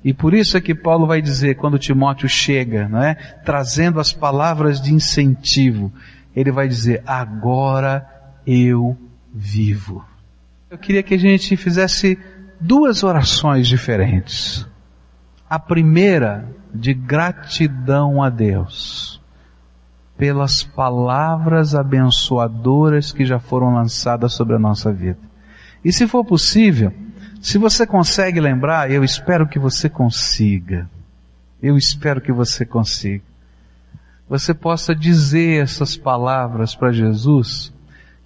e 0.05 0.14
por 0.14 0.33
isso 0.33 0.57
é 0.57 0.61
que 0.61 0.75
Paulo 0.75 1.07
vai 1.07 1.21
dizer, 1.21 1.57
quando 1.57 1.79
Timóteo 1.79 2.29
chega, 2.29 2.88
não 2.88 3.03
é? 3.03 3.14
Trazendo 3.44 3.99
as 3.99 4.12
palavras 4.12 4.81
de 4.81 4.94
incentivo, 4.94 5.92
ele 6.35 6.53
vai 6.53 6.68
dizer, 6.68 7.03
agora 7.05 8.07
eu 8.47 8.97
vivo. 9.35 10.05
Eu 10.71 10.79
queria 10.79 11.03
que 11.03 11.14
a 11.14 11.18
gente 11.18 11.57
fizesse 11.57 12.18
duas 12.61 13.03
orações 13.03 13.68
diferentes. 13.68 14.66
A 15.49 15.59
primeira, 15.59 16.49
de 16.75 16.92
gratidão 16.92 18.23
a 18.23 18.29
Deus, 18.29 19.21
pelas 20.16 20.62
palavras 20.62 21.75
abençoadoras 21.75 23.12
que 23.12 23.25
já 23.25 23.38
foram 23.38 23.75
lançadas 23.75 24.35
sobre 24.35 24.57
a 24.57 24.59
nossa 24.59 24.92
vida. 24.92 25.18
E 25.85 25.92
se 25.92 26.07
for 26.07 26.25
possível, 26.25 26.92
se 27.40 27.57
você 27.57 27.87
consegue 27.87 28.40
lembrar, 28.40 28.90
eu 28.90 29.05
espero 29.05 29.47
que 29.47 29.59
você 29.59 29.88
consiga. 29.88 30.90
Eu 31.62 31.77
espero 31.77 32.21
que 32.21 32.33
você 32.33 32.64
consiga. 32.64 33.25
Você 34.29 34.53
possa 34.53 34.94
dizer 34.94 35.62
essas 35.62 35.97
palavras 35.97 36.75
para 36.75 36.92
Jesus 36.92 37.73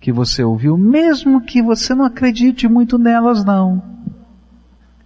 que 0.01 0.11
você 0.11 0.43
ouviu, 0.43 0.77
mesmo 0.77 1.43
que 1.43 1.63
você 1.63 1.95
não 1.95 2.05
acredite 2.05 2.67
muito 2.67 2.99
nelas 2.99 3.45
não. 3.45 3.81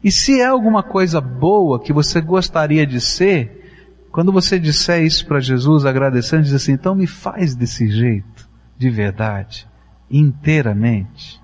E 0.07 0.12
se 0.12 0.40
é 0.40 0.47
alguma 0.47 0.85
coisa 0.85 1.21
boa 1.21 1.81
que 1.81 1.92
você 1.92 2.21
gostaria 2.21 2.87
de 2.87 3.01
ser, 3.01 4.07
quando 4.12 4.31
você 4.31 4.57
disser 4.57 5.03
isso 5.03 5.27
para 5.27 5.40
Jesus, 5.40 5.85
agradecendo, 5.85 6.45
diz 6.45 6.55
assim, 6.55 6.75
então 6.75 6.95
me 6.95 7.09
faz 7.09 7.57
desse 7.57 7.90
jeito, 7.90 8.49
de 8.79 8.88
verdade, 8.88 9.69
inteiramente. 10.09 11.42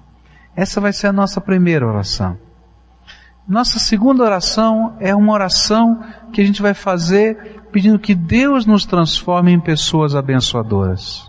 Essa 0.54 0.80
vai 0.80 0.92
ser 0.92 1.08
a 1.08 1.12
nossa 1.12 1.40
primeira 1.40 1.84
oração. 1.84 2.38
Nossa 3.48 3.80
segunda 3.80 4.22
oração 4.22 4.96
é 5.00 5.12
uma 5.12 5.32
oração 5.32 6.00
que 6.32 6.40
a 6.40 6.44
gente 6.44 6.62
vai 6.62 6.72
fazer 6.72 7.64
pedindo 7.72 7.98
que 7.98 8.14
Deus 8.14 8.64
nos 8.64 8.86
transforme 8.86 9.50
em 9.50 9.58
pessoas 9.58 10.14
abençoadoras. 10.14 11.28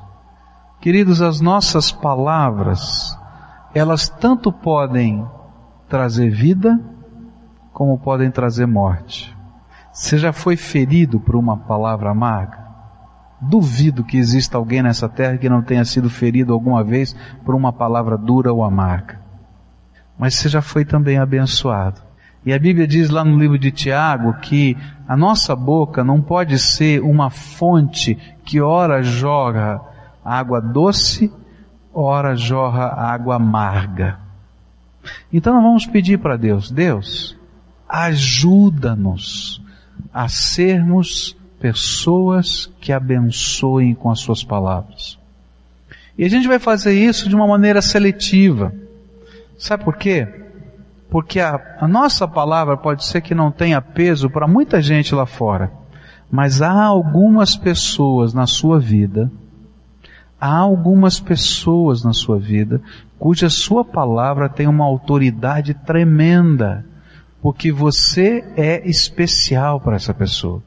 Queridos, 0.79 1.19
as 1.19 1.41
nossas 1.41 1.91
palavras, 1.91 3.17
elas 3.73 4.07
tanto 4.07 4.51
podem 4.53 5.27
trazer 5.89 6.29
vida, 6.29 6.79
como 7.73 7.97
podem 7.97 8.31
trazer 8.31 8.65
morte. 8.65 9.35
Você 9.91 10.17
já 10.17 10.31
foi 10.31 10.55
ferido 10.55 11.19
por 11.19 11.35
uma 11.35 11.57
palavra 11.57 12.11
amarga? 12.11 12.63
Duvido 13.41 14.03
que 14.03 14.17
exista 14.17 14.57
alguém 14.57 14.81
nessa 14.81 15.09
terra 15.09 15.37
que 15.37 15.49
não 15.49 15.61
tenha 15.61 15.83
sido 15.83 16.09
ferido 16.09 16.53
alguma 16.53 16.83
vez 16.83 17.15
por 17.43 17.53
uma 17.53 17.73
palavra 17.73 18.17
dura 18.17 18.53
ou 18.53 18.63
amarga 18.63 19.23
mas 20.17 20.35
você 20.35 20.49
já 20.49 20.61
foi 20.61 20.85
também 20.85 21.17
abençoado. 21.17 22.01
E 22.45 22.53
a 22.53 22.59
Bíblia 22.59 22.85
diz 22.85 23.09
lá 23.09 23.23
no 23.23 23.37
livro 23.37 23.57
de 23.57 23.71
Tiago 23.71 24.33
que 24.35 24.77
a 25.07 25.15
nossa 25.15 25.55
boca 25.55 26.03
não 26.03 26.21
pode 26.21 26.59
ser 26.59 27.01
uma 27.01 27.29
fonte 27.29 28.15
que 28.43 28.59
ora 28.61 29.01
jorra 29.01 29.81
água 30.23 30.61
doce, 30.61 31.31
ora 31.93 32.35
jorra 32.35 32.87
água 32.87 33.35
amarga. 33.35 34.19
Então 35.31 35.53
nós 35.53 35.63
vamos 35.63 35.85
pedir 35.85 36.19
para 36.19 36.37
Deus, 36.37 36.69
Deus, 36.69 37.37
ajuda-nos 37.93 39.61
a 40.11 40.27
sermos 40.27 41.37
pessoas 41.59 42.67
que 42.81 42.91
abençoem 42.91 43.93
com 43.93 44.09
as 44.09 44.19
suas 44.19 44.43
palavras. 44.43 45.19
E 46.17 46.25
a 46.25 46.29
gente 46.29 46.47
vai 46.47 46.57
fazer 46.57 46.93
isso 46.93 47.29
de 47.29 47.35
uma 47.35 47.45
maneira 47.45 47.83
seletiva. 47.83 48.73
Sabe 49.59 49.83
por 49.83 49.95
quê? 49.95 50.27
Porque 51.07 51.39
a, 51.39 51.77
a 51.79 51.87
nossa 51.87 52.27
palavra 52.27 52.75
pode 52.75 53.05
ser 53.05 53.21
que 53.21 53.35
não 53.35 53.51
tenha 53.51 53.79
peso 53.79 54.27
para 54.27 54.47
muita 54.47 54.81
gente 54.81 55.13
lá 55.13 55.27
fora, 55.27 55.71
mas 56.31 56.63
há 56.63 56.73
algumas 56.83 57.55
pessoas 57.55 58.33
na 58.33 58.47
sua 58.47 58.79
vida, 58.79 59.31
há 60.41 60.57
algumas 60.57 61.19
pessoas 61.19 62.03
na 62.03 62.11
sua 62.11 62.39
vida 62.39 62.81
cuja 63.19 63.51
sua 63.51 63.85
palavra 63.85 64.49
tem 64.49 64.67
uma 64.67 64.83
autoridade 64.83 65.75
tremenda, 65.75 66.83
porque 67.43 67.73
você 67.73 68.41
é 68.55 68.89
especial 68.89 69.81
para 69.81 69.97
essa 69.97 70.13
pessoa. 70.13 70.63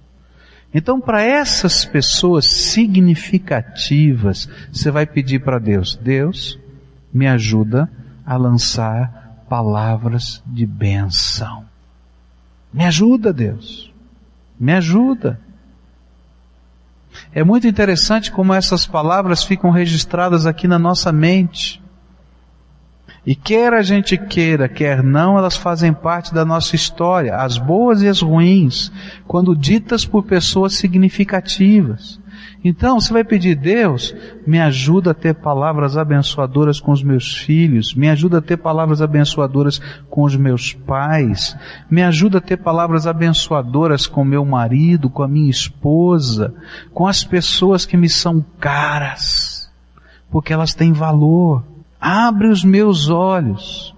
Então, 0.75 1.01
para 1.01 1.23
essas 1.23 1.87
pessoas 1.87 2.47
significativas, 2.47 4.47
você 4.71 4.91
vai 4.91 5.07
pedir 5.07 5.39
para 5.39 5.59
Deus: 5.59 5.97
Deus, 5.97 6.59
me 7.11 7.27
ajuda 7.27 7.91
a 8.27 8.37
lançar 8.37 9.43
palavras 9.49 10.43
de 10.47 10.67
benção. 10.67 11.65
Me 12.71 12.85
ajuda, 12.85 13.33
Deus. 13.33 13.91
Me 14.61 14.75
ajuda. 14.75 15.41
É 17.33 17.43
muito 17.43 17.67
interessante 17.67 18.31
como 18.31 18.53
essas 18.53 18.87
palavras 18.87 19.43
ficam 19.43 19.71
registradas 19.71 20.45
aqui 20.45 20.69
na 20.69 20.79
nossa 20.79 21.11
mente. 21.11 21.83
E 23.27 23.35
quer 23.35 23.75
a 23.75 23.83
gente 23.83 24.17
queira, 24.17 24.69
quer 24.69 25.03
não, 25.03 25.37
elas 25.37 25.57
fazem 25.57 25.93
parte 25.93 26.33
da 26.33 26.45
nossa 26.45 26.77
história, 26.77 27.35
as 27.35 27.59
boas 27.59 28.01
e 28.01 28.07
as 28.07 28.21
ruins, 28.21 28.93
quando 29.27 29.57
ditas 29.57 30.05
por 30.05 30.23
pessoas 30.23 30.75
significativas. 30.75 32.21
Então 32.63 33.01
você 33.01 33.13
vai 33.13 33.25
pedir, 33.25 33.57
Deus, 33.57 34.15
me 34.47 34.61
ajuda 34.61 35.11
a 35.11 35.15
ter 35.15 35.35
palavras 35.35 35.97
abençoadoras 35.97 36.79
com 36.79 36.93
os 36.93 37.03
meus 37.03 37.37
filhos, 37.37 37.95
me 37.95 38.09
ajuda 38.09 38.39
a 38.39 38.43
ter 38.43 38.59
palavras 38.59 39.03
abençoadoras 39.03 39.81
com 40.09 40.23
os 40.23 40.37
meus 40.37 40.73
pais, 40.73 41.57
me 41.91 42.05
ajuda 42.05 42.39
a 42.39 42.41
ter 42.41 42.59
palavras 42.59 43.09
abençoadoras 43.09 44.07
com 44.07 44.25
meu 44.25 44.45
marido, 44.45 45.11
com 45.11 45.25
a 45.25 45.29
minha 45.29 45.51
esposa, 45.51 46.55
com 46.95 47.09
as 47.09 47.25
pessoas 47.25 47.85
que 47.85 47.97
me 47.97 48.09
são 48.09 48.45
caras, 48.61 49.69
porque 50.31 50.53
elas 50.53 50.75
têm 50.75 50.93
valor. 50.93 51.76
Abre 52.01 52.49
os 52.49 52.65
meus 52.65 53.09
olhos. 53.09 53.95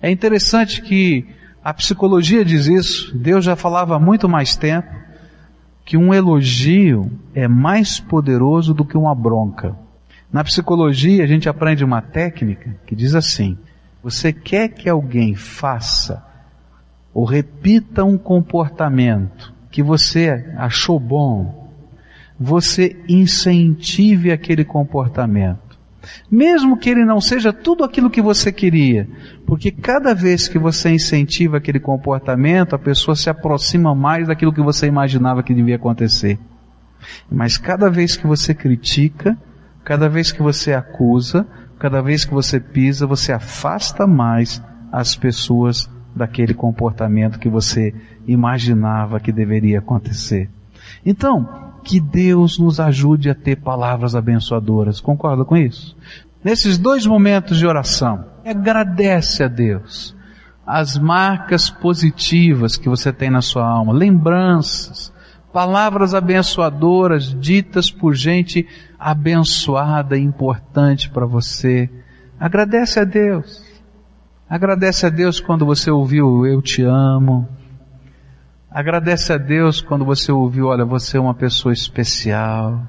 É 0.00 0.10
interessante 0.10 0.80
que 0.82 1.26
a 1.62 1.74
psicologia 1.74 2.44
diz 2.44 2.66
isso, 2.66 3.16
Deus 3.16 3.44
já 3.44 3.56
falava 3.56 3.96
há 3.96 3.98
muito 3.98 4.28
mais 4.28 4.56
tempo, 4.56 4.88
que 5.84 5.96
um 5.96 6.14
elogio 6.14 7.10
é 7.34 7.48
mais 7.48 7.98
poderoso 7.98 8.72
do 8.72 8.84
que 8.84 8.96
uma 8.96 9.14
bronca. 9.14 9.76
Na 10.32 10.44
psicologia 10.44 11.24
a 11.24 11.26
gente 11.26 11.48
aprende 11.48 11.84
uma 11.84 12.00
técnica 12.00 12.76
que 12.86 12.94
diz 12.94 13.14
assim, 13.14 13.56
você 14.02 14.32
quer 14.32 14.68
que 14.68 14.88
alguém 14.88 15.34
faça 15.34 16.24
ou 17.12 17.24
repita 17.24 18.04
um 18.04 18.16
comportamento 18.16 19.52
que 19.70 19.82
você 19.82 20.54
achou 20.56 20.98
bom, 21.00 21.70
você 22.38 22.96
incentive 23.08 24.30
aquele 24.30 24.64
comportamento. 24.64 25.67
Mesmo 26.30 26.76
que 26.76 26.90
ele 26.90 27.04
não 27.04 27.20
seja 27.20 27.52
tudo 27.52 27.84
aquilo 27.84 28.10
que 28.10 28.20
você 28.20 28.52
queria, 28.52 29.08
porque 29.46 29.70
cada 29.70 30.14
vez 30.14 30.48
que 30.48 30.58
você 30.58 30.90
incentiva 30.90 31.56
aquele 31.56 31.80
comportamento, 31.80 32.74
a 32.74 32.78
pessoa 32.78 33.16
se 33.16 33.30
aproxima 33.30 33.94
mais 33.94 34.28
daquilo 34.28 34.52
que 34.52 34.60
você 34.60 34.86
imaginava 34.86 35.42
que 35.42 35.54
devia 35.54 35.76
acontecer. 35.76 36.38
Mas 37.30 37.56
cada 37.56 37.90
vez 37.90 38.16
que 38.16 38.26
você 38.26 38.54
critica, 38.54 39.36
cada 39.84 40.08
vez 40.08 40.32
que 40.32 40.42
você 40.42 40.74
acusa, 40.74 41.46
cada 41.78 42.02
vez 42.02 42.24
que 42.24 42.34
você 42.34 42.58
pisa, 42.58 43.06
você 43.06 43.32
afasta 43.32 44.06
mais 44.06 44.62
as 44.92 45.14
pessoas 45.14 45.88
daquele 46.14 46.52
comportamento 46.52 47.38
que 47.38 47.48
você 47.48 47.94
imaginava 48.26 49.20
que 49.20 49.32
deveria 49.32 49.78
acontecer. 49.78 50.50
Então, 51.06 51.67
que 51.82 52.00
Deus 52.00 52.58
nos 52.58 52.80
ajude 52.80 53.30
a 53.30 53.34
ter 53.34 53.56
palavras 53.56 54.14
abençoadoras. 54.14 55.00
Concorda 55.00 55.44
com 55.44 55.56
isso? 55.56 55.96
Nesses 56.42 56.78
dois 56.78 57.06
momentos 57.06 57.58
de 57.58 57.66
oração, 57.66 58.24
agradece 58.44 59.42
a 59.42 59.48
Deus 59.48 60.16
as 60.66 60.98
marcas 60.98 61.70
positivas 61.70 62.76
que 62.76 62.90
você 62.90 63.10
tem 63.10 63.30
na 63.30 63.40
sua 63.40 63.66
alma, 63.66 63.90
lembranças, 63.90 65.10
palavras 65.50 66.14
abençoadoras 66.14 67.34
ditas 67.40 67.90
por 67.90 68.14
gente 68.14 68.68
abençoada 68.98 70.18
e 70.18 70.22
importante 70.22 71.08
para 71.08 71.24
você. 71.24 71.88
Agradece 72.38 73.00
a 73.00 73.04
Deus. 73.04 73.66
Agradece 74.48 75.06
a 75.06 75.08
Deus 75.08 75.40
quando 75.40 75.64
você 75.64 75.90
ouviu 75.90 76.46
eu 76.46 76.60
te 76.60 76.82
amo. 76.82 77.48
Agradece 78.78 79.32
a 79.32 79.36
Deus 79.36 79.80
quando 79.80 80.04
você 80.04 80.30
ouviu, 80.30 80.68
olha, 80.68 80.84
você 80.84 81.16
é 81.16 81.20
uma 81.20 81.34
pessoa 81.34 81.72
especial. 81.72 82.80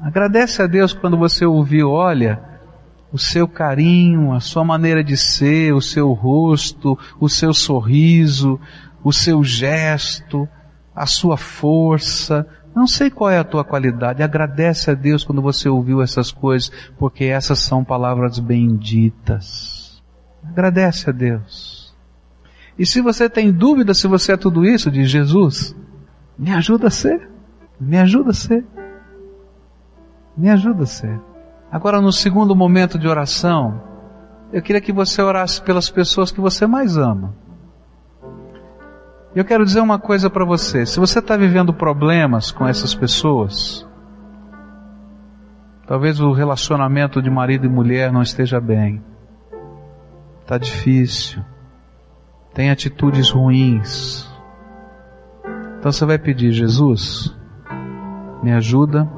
Agradece 0.00 0.60
a 0.60 0.66
Deus 0.66 0.92
quando 0.92 1.16
você 1.16 1.46
ouviu, 1.46 1.90
olha, 1.92 2.42
o 3.12 3.16
seu 3.16 3.46
carinho, 3.46 4.32
a 4.32 4.40
sua 4.40 4.64
maneira 4.64 5.04
de 5.04 5.16
ser, 5.16 5.72
o 5.72 5.80
seu 5.80 6.12
rosto, 6.12 6.98
o 7.20 7.28
seu 7.28 7.54
sorriso, 7.54 8.58
o 9.04 9.12
seu 9.12 9.44
gesto, 9.44 10.48
a 10.92 11.06
sua 11.06 11.36
força. 11.36 12.44
Não 12.74 12.88
sei 12.88 13.10
qual 13.10 13.30
é 13.30 13.38
a 13.38 13.44
tua 13.44 13.62
qualidade. 13.62 14.24
Agradece 14.24 14.90
a 14.90 14.94
Deus 14.94 15.22
quando 15.22 15.40
você 15.40 15.68
ouviu 15.68 16.02
essas 16.02 16.32
coisas, 16.32 16.72
porque 16.98 17.26
essas 17.26 17.60
são 17.60 17.84
palavras 17.84 18.40
benditas. 18.40 20.02
Agradece 20.42 21.10
a 21.10 21.12
Deus. 21.12 21.77
E 22.78 22.86
se 22.86 23.00
você 23.00 23.28
tem 23.28 23.50
dúvida 23.50 23.92
se 23.92 24.06
você 24.06 24.32
é 24.32 24.36
tudo 24.36 24.64
isso, 24.64 24.90
diz 24.90 25.10
Jesus, 25.10 25.74
me 26.38 26.52
ajuda 26.52 26.86
a 26.86 26.90
ser. 26.90 27.28
Me 27.80 27.98
ajuda 27.98 28.30
a 28.30 28.34
ser. 28.34 28.64
Me 30.36 30.48
ajuda 30.48 30.84
a 30.84 30.86
ser. 30.86 31.20
Agora, 31.72 32.00
no 32.00 32.12
segundo 32.12 32.54
momento 32.54 32.96
de 32.96 33.08
oração, 33.08 33.82
eu 34.52 34.62
queria 34.62 34.80
que 34.80 34.92
você 34.92 35.20
orasse 35.20 35.60
pelas 35.60 35.90
pessoas 35.90 36.30
que 36.30 36.40
você 36.40 36.66
mais 36.66 36.96
ama. 36.96 37.34
Eu 39.34 39.44
quero 39.44 39.64
dizer 39.64 39.80
uma 39.80 39.98
coisa 39.98 40.30
para 40.30 40.44
você. 40.44 40.86
Se 40.86 41.00
você 41.00 41.18
está 41.18 41.36
vivendo 41.36 41.74
problemas 41.74 42.52
com 42.52 42.66
essas 42.66 42.94
pessoas, 42.94 43.86
talvez 45.86 46.20
o 46.20 46.32
relacionamento 46.32 47.20
de 47.20 47.28
marido 47.28 47.66
e 47.66 47.68
mulher 47.68 48.12
não 48.12 48.22
esteja 48.22 48.60
bem. 48.60 49.02
Está 50.40 50.56
difícil 50.56 51.42
tem 52.58 52.70
atitudes 52.70 53.30
ruins. 53.30 54.28
Então 55.78 55.92
você 55.92 56.04
vai 56.04 56.18
pedir, 56.18 56.50
Jesus, 56.50 57.32
me 58.42 58.52
ajuda 58.52 59.08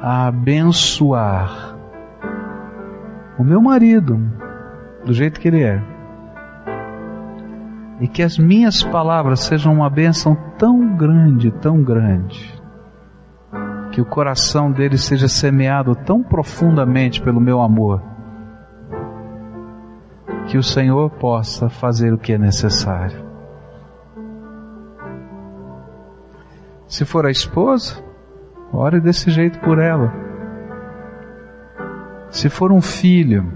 a 0.00 0.28
abençoar 0.28 1.76
o 3.36 3.42
meu 3.42 3.60
marido 3.60 4.20
do 5.04 5.12
jeito 5.12 5.40
que 5.40 5.48
ele 5.48 5.64
é. 5.64 5.82
E 8.00 8.06
que 8.06 8.22
as 8.22 8.38
minhas 8.38 8.84
palavras 8.84 9.40
sejam 9.40 9.72
uma 9.72 9.90
bênção 9.90 10.36
tão 10.56 10.96
grande, 10.96 11.50
tão 11.50 11.82
grande, 11.82 12.54
que 13.90 14.00
o 14.00 14.06
coração 14.06 14.70
dele 14.70 14.96
seja 14.96 15.26
semeado 15.26 15.96
tão 15.96 16.22
profundamente 16.22 17.20
pelo 17.20 17.40
meu 17.40 17.60
amor 17.60 18.13
que 20.54 20.58
o 20.58 20.62
Senhor 20.62 21.10
possa 21.10 21.68
fazer 21.68 22.12
o 22.12 22.16
que 22.16 22.32
é 22.32 22.38
necessário. 22.38 23.26
Se 26.86 27.04
for 27.04 27.26
a 27.26 27.30
esposa, 27.32 28.00
ore 28.72 29.00
desse 29.00 29.32
jeito 29.32 29.58
por 29.58 29.80
ela. 29.80 30.14
Se 32.30 32.48
for 32.48 32.70
um 32.70 32.80
filho, 32.80 33.52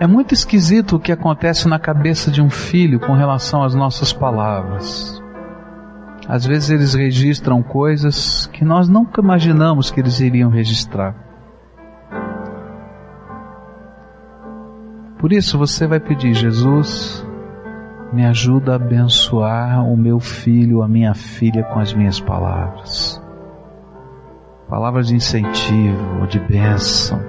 é 0.00 0.08
muito 0.08 0.34
esquisito 0.34 0.96
o 0.96 1.00
que 1.00 1.12
acontece 1.12 1.68
na 1.68 1.78
cabeça 1.78 2.32
de 2.32 2.42
um 2.42 2.50
filho 2.50 2.98
com 2.98 3.12
relação 3.12 3.62
às 3.62 3.76
nossas 3.76 4.12
palavras. 4.12 5.22
Às 6.26 6.44
vezes 6.44 6.70
eles 6.70 6.94
registram 6.94 7.62
coisas 7.62 8.48
que 8.48 8.64
nós 8.64 8.88
nunca 8.88 9.20
imaginamos 9.20 9.88
que 9.88 10.00
eles 10.00 10.18
iriam 10.18 10.50
registrar. 10.50 11.27
Por 15.18 15.32
isso 15.32 15.58
você 15.58 15.84
vai 15.84 15.98
pedir, 15.98 16.32
Jesus, 16.32 17.26
me 18.12 18.24
ajuda 18.24 18.72
a 18.72 18.76
abençoar 18.76 19.84
o 19.84 19.96
meu 19.96 20.20
filho, 20.20 20.80
a 20.80 20.88
minha 20.88 21.12
filha 21.12 21.64
com 21.64 21.80
as 21.80 21.92
minhas 21.92 22.20
palavras. 22.20 23.20
Palavras 24.68 25.08
de 25.08 25.16
incentivo, 25.16 26.26
de 26.28 26.38
bênção. 26.38 27.20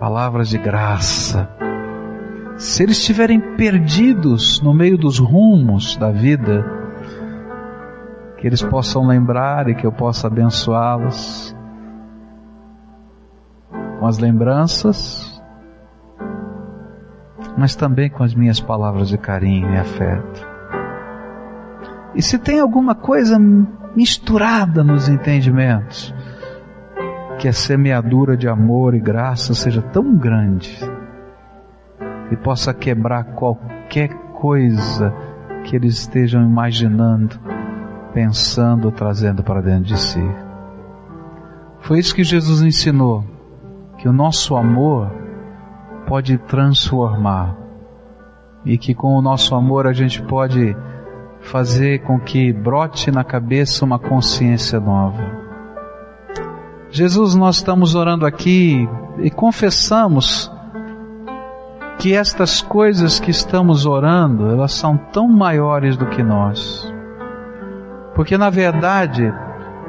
Palavras 0.00 0.48
de 0.48 0.56
graça. 0.56 1.48
Se 2.56 2.82
eles 2.82 2.96
estiverem 2.96 3.38
perdidos 3.56 4.62
no 4.62 4.72
meio 4.72 4.96
dos 4.96 5.18
rumos 5.18 5.94
da 5.98 6.10
vida, 6.10 6.64
que 8.38 8.46
eles 8.46 8.62
possam 8.62 9.06
lembrar 9.06 9.68
e 9.68 9.74
que 9.74 9.86
eu 9.86 9.92
possa 9.92 10.26
abençoá-los 10.26 11.54
com 14.00 14.06
as 14.06 14.18
lembranças 14.18 15.35
mas 17.56 17.74
também 17.74 18.10
com 18.10 18.22
as 18.22 18.34
minhas 18.34 18.60
palavras 18.60 19.08
de 19.08 19.16
carinho 19.16 19.72
e 19.72 19.78
afeto. 19.78 20.46
E 22.14 22.22
se 22.22 22.38
tem 22.38 22.60
alguma 22.60 22.94
coisa 22.94 23.38
misturada 23.94 24.84
nos 24.84 25.08
entendimentos, 25.08 26.14
que 27.38 27.48
a 27.48 27.52
semeadura 27.52 28.36
de 28.36 28.48
amor 28.48 28.94
e 28.94 29.00
graça 29.00 29.54
seja 29.54 29.82
tão 29.82 30.16
grande 30.16 30.78
e 32.30 32.36
possa 32.36 32.72
quebrar 32.72 33.24
qualquer 33.34 34.08
coisa 34.32 35.12
que 35.64 35.76
eles 35.76 35.98
estejam 35.98 36.42
imaginando, 36.42 37.38
pensando, 38.14 38.90
trazendo 38.90 39.42
para 39.42 39.60
dentro 39.60 39.84
de 39.84 39.98
si. 39.98 40.22
Foi 41.80 41.98
isso 41.98 42.14
que 42.14 42.24
Jesus 42.24 42.62
ensinou, 42.62 43.24
que 43.98 44.08
o 44.08 44.12
nosso 44.12 44.56
amor 44.56 45.12
pode 46.06 46.38
transformar 46.38 47.56
e 48.64 48.76
que 48.76 48.94
com 48.94 49.14
o 49.14 49.22
nosso 49.22 49.54
amor 49.54 49.86
a 49.86 49.92
gente 49.92 50.22
pode 50.22 50.76
fazer 51.40 52.02
com 52.02 52.18
que 52.18 52.52
brote 52.52 53.10
na 53.10 53.22
cabeça 53.22 53.84
uma 53.84 53.98
consciência 53.98 54.80
nova. 54.80 55.22
Jesus, 56.90 57.34
nós 57.34 57.56
estamos 57.56 57.94
orando 57.94 58.26
aqui 58.26 58.88
e 59.18 59.30
confessamos 59.30 60.50
que 61.98 62.14
estas 62.14 62.60
coisas 62.60 63.20
que 63.20 63.30
estamos 63.30 63.86
orando, 63.86 64.50
elas 64.50 64.72
são 64.72 64.96
tão 64.96 65.28
maiores 65.28 65.96
do 65.96 66.06
que 66.06 66.22
nós. 66.22 66.92
Porque 68.14 68.36
na 68.36 68.50
verdade, 68.50 69.32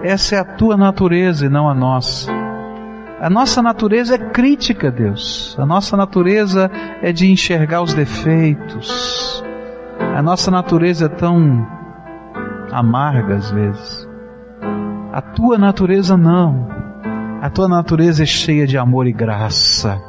essa 0.03 0.36
é 0.36 0.39
a 0.39 0.45
tua 0.45 0.77
natureza 0.77 1.45
e 1.45 1.49
não 1.49 1.69
a 1.69 1.73
nossa. 1.73 2.37
A 3.19 3.32
nossa 3.32 3.63
natureza 3.63 4.13
é 4.13 4.17
crítica, 4.17 4.91
Deus. 4.91 5.56
A 5.60 5.65
nossa 5.65 5.97
natureza 5.97 6.69
é 7.01 7.12
de 7.12 7.32
enxergar 7.32 7.82
os 7.82 7.93
defeitos. 7.93 9.43
A 10.15 10.21
nossa 10.21 10.51
natureza 10.51 11.06
é 11.06 11.10
tão 11.10 11.67
amarga 12.71 13.36
às 13.36 13.49
vezes. 13.49 14.08
A 15.12 15.19
tua 15.21 15.58
natureza 15.58 16.15
não. 16.15 16.67
A 17.41 17.49
tua 17.49 17.67
natureza 17.67 18.21
é 18.21 18.25
cheia 18.25 18.67
de 18.67 18.77
amor 18.77 19.08
e 19.08 19.12
graça. 19.12 19.99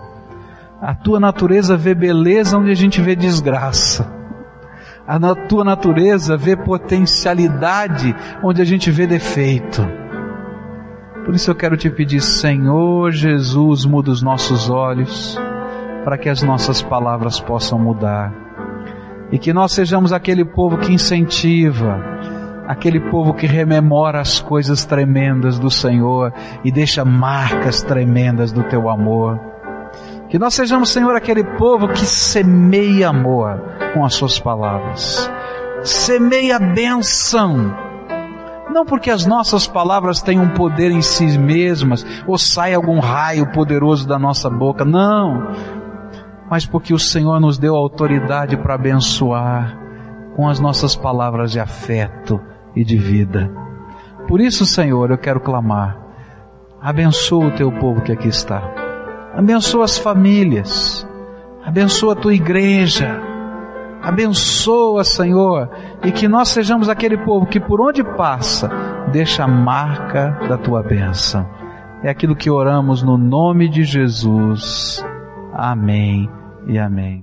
A 0.80 0.94
tua 0.94 1.18
natureza 1.18 1.78
vê 1.78 1.94
beleza 1.94 2.58
onde 2.58 2.70
a 2.70 2.76
gente 2.76 3.00
vê 3.00 3.16
desgraça. 3.16 4.06
A 5.06 5.18
tua 5.34 5.64
natureza 5.64 6.36
vê 6.36 6.54
potencialidade 6.54 8.14
onde 8.42 8.60
a 8.60 8.64
gente 8.66 8.90
vê 8.90 9.06
defeito. 9.06 10.07
Por 11.28 11.34
isso 11.34 11.50
eu 11.50 11.54
quero 11.54 11.76
te 11.76 11.90
pedir, 11.90 12.22
Senhor 12.22 13.12
Jesus, 13.12 13.84
muda 13.84 14.10
os 14.10 14.22
nossos 14.22 14.70
olhos, 14.70 15.38
para 16.02 16.16
que 16.16 16.26
as 16.26 16.42
nossas 16.42 16.80
palavras 16.80 17.38
possam 17.38 17.78
mudar. 17.78 18.32
E 19.30 19.38
que 19.38 19.52
nós 19.52 19.72
sejamos 19.72 20.10
aquele 20.10 20.42
povo 20.42 20.78
que 20.78 20.90
incentiva, 20.90 22.02
aquele 22.66 22.98
povo 22.98 23.34
que 23.34 23.46
rememora 23.46 24.22
as 24.22 24.40
coisas 24.40 24.86
tremendas 24.86 25.58
do 25.58 25.70
Senhor 25.70 26.32
e 26.64 26.72
deixa 26.72 27.04
marcas 27.04 27.82
tremendas 27.82 28.50
do 28.50 28.62
teu 28.62 28.88
amor. 28.88 29.38
Que 30.30 30.38
nós 30.38 30.54
sejamos, 30.54 30.88
Senhor, 30.88 31.14
aquele 31.14 31.44
povo 31.44 31.88
que 31.88 32.06
semeia 32.06 33.10
amor 33.10 33.62
com 33.92 34.02
as 34.02 34.14
suas 34.14 34.40
palavras. 34.40 35.30
Semeia 35.82 36.58
bênção 36.58 37.87
não 38.72 38.84
porque 38.84 39.10
as 39.10 39.26
nossas 39.26 39.66
palavras 39.66 40.20
têm 40.20 40.38
um 40.38 40.50
poder 40.50 40.90
em 40.90 41.02
si 41.02 41.38
mesmas, 41.38 42.04
ou 42.26 42.36
sai 42.38 42.74
algum 42.74 42.98
raio 42.98 43.50
poderoso 43.52 44.06
da 44.06 44.18
nossa 44.18 44.50
boca, 44.50 44.84
não. 44.84 45.52
Mas 46.50 46.66
porque 46.66 46.94
o 46.94 46.98
Senhor 46.98 47.40
nos 47.40 47.58
deu 47.58 47.74
autoridade 47.74 48.56
para 48.56 48.74
abençoar 48.74 49.78
com 50.34 50.48
as 50.48 50.60
nossas 50.60 50.94
palavras 50.94 51.52
de 51.52 51.60
afeto 51.60 52.40
e 52.74 52.84
de 52.84 52.96
vida. 52.96 53.50
Por 54.26 54.40
isso, 54.40 54.64
Senhor, 54.64 55.10
eu 55.10 55.18
quero 55.18 55.40
clamar. 55.40 55.98
Abençoa 56.80 57.46
o 57.46 57.54
teu 57.56 57.72
povo 57.72 58.02
que 58.02 58.12
aqui 58.12 58.28
está. 58.28 58.62
Abençoa 59.34 59.84
as 59.84 59.98
famílias. 59.98 61.06
Abençoa 61.64 62.12
a 62.12 62.16
tua 62.16 62.34
igreja 62.34 63.27
Abençoa, 64.02 65.04
Senhor, 65.04 65.68
e 66.04 66.12
que 66.12 66.28
nós 66.28 66.48
sejamos 66.48 66.88
aquele 66.88 67.18
povo 67.18 67.46
que 67.46 67.58
por 67.58 67.80
onde 67.80 68.02
passa, 68.02 68.70
deixa 69.12 69.44
a 69.44 69.48
marca 69.48 70.38
da 70.48 70.56
tua 70.56 70.82
bênção. 70.82 71.46
É 72.02 72.08
aquilo 72.08 72.36
que 72.36 72.50
oramos 72.50 73.02
no 73.02 73.18
nome 73.18 73.68
de 73.68 73.82
Jesus. 73.82 75.04
Amém 75.52 76.30
e 76.66 76.78
amém. 76.78 77.16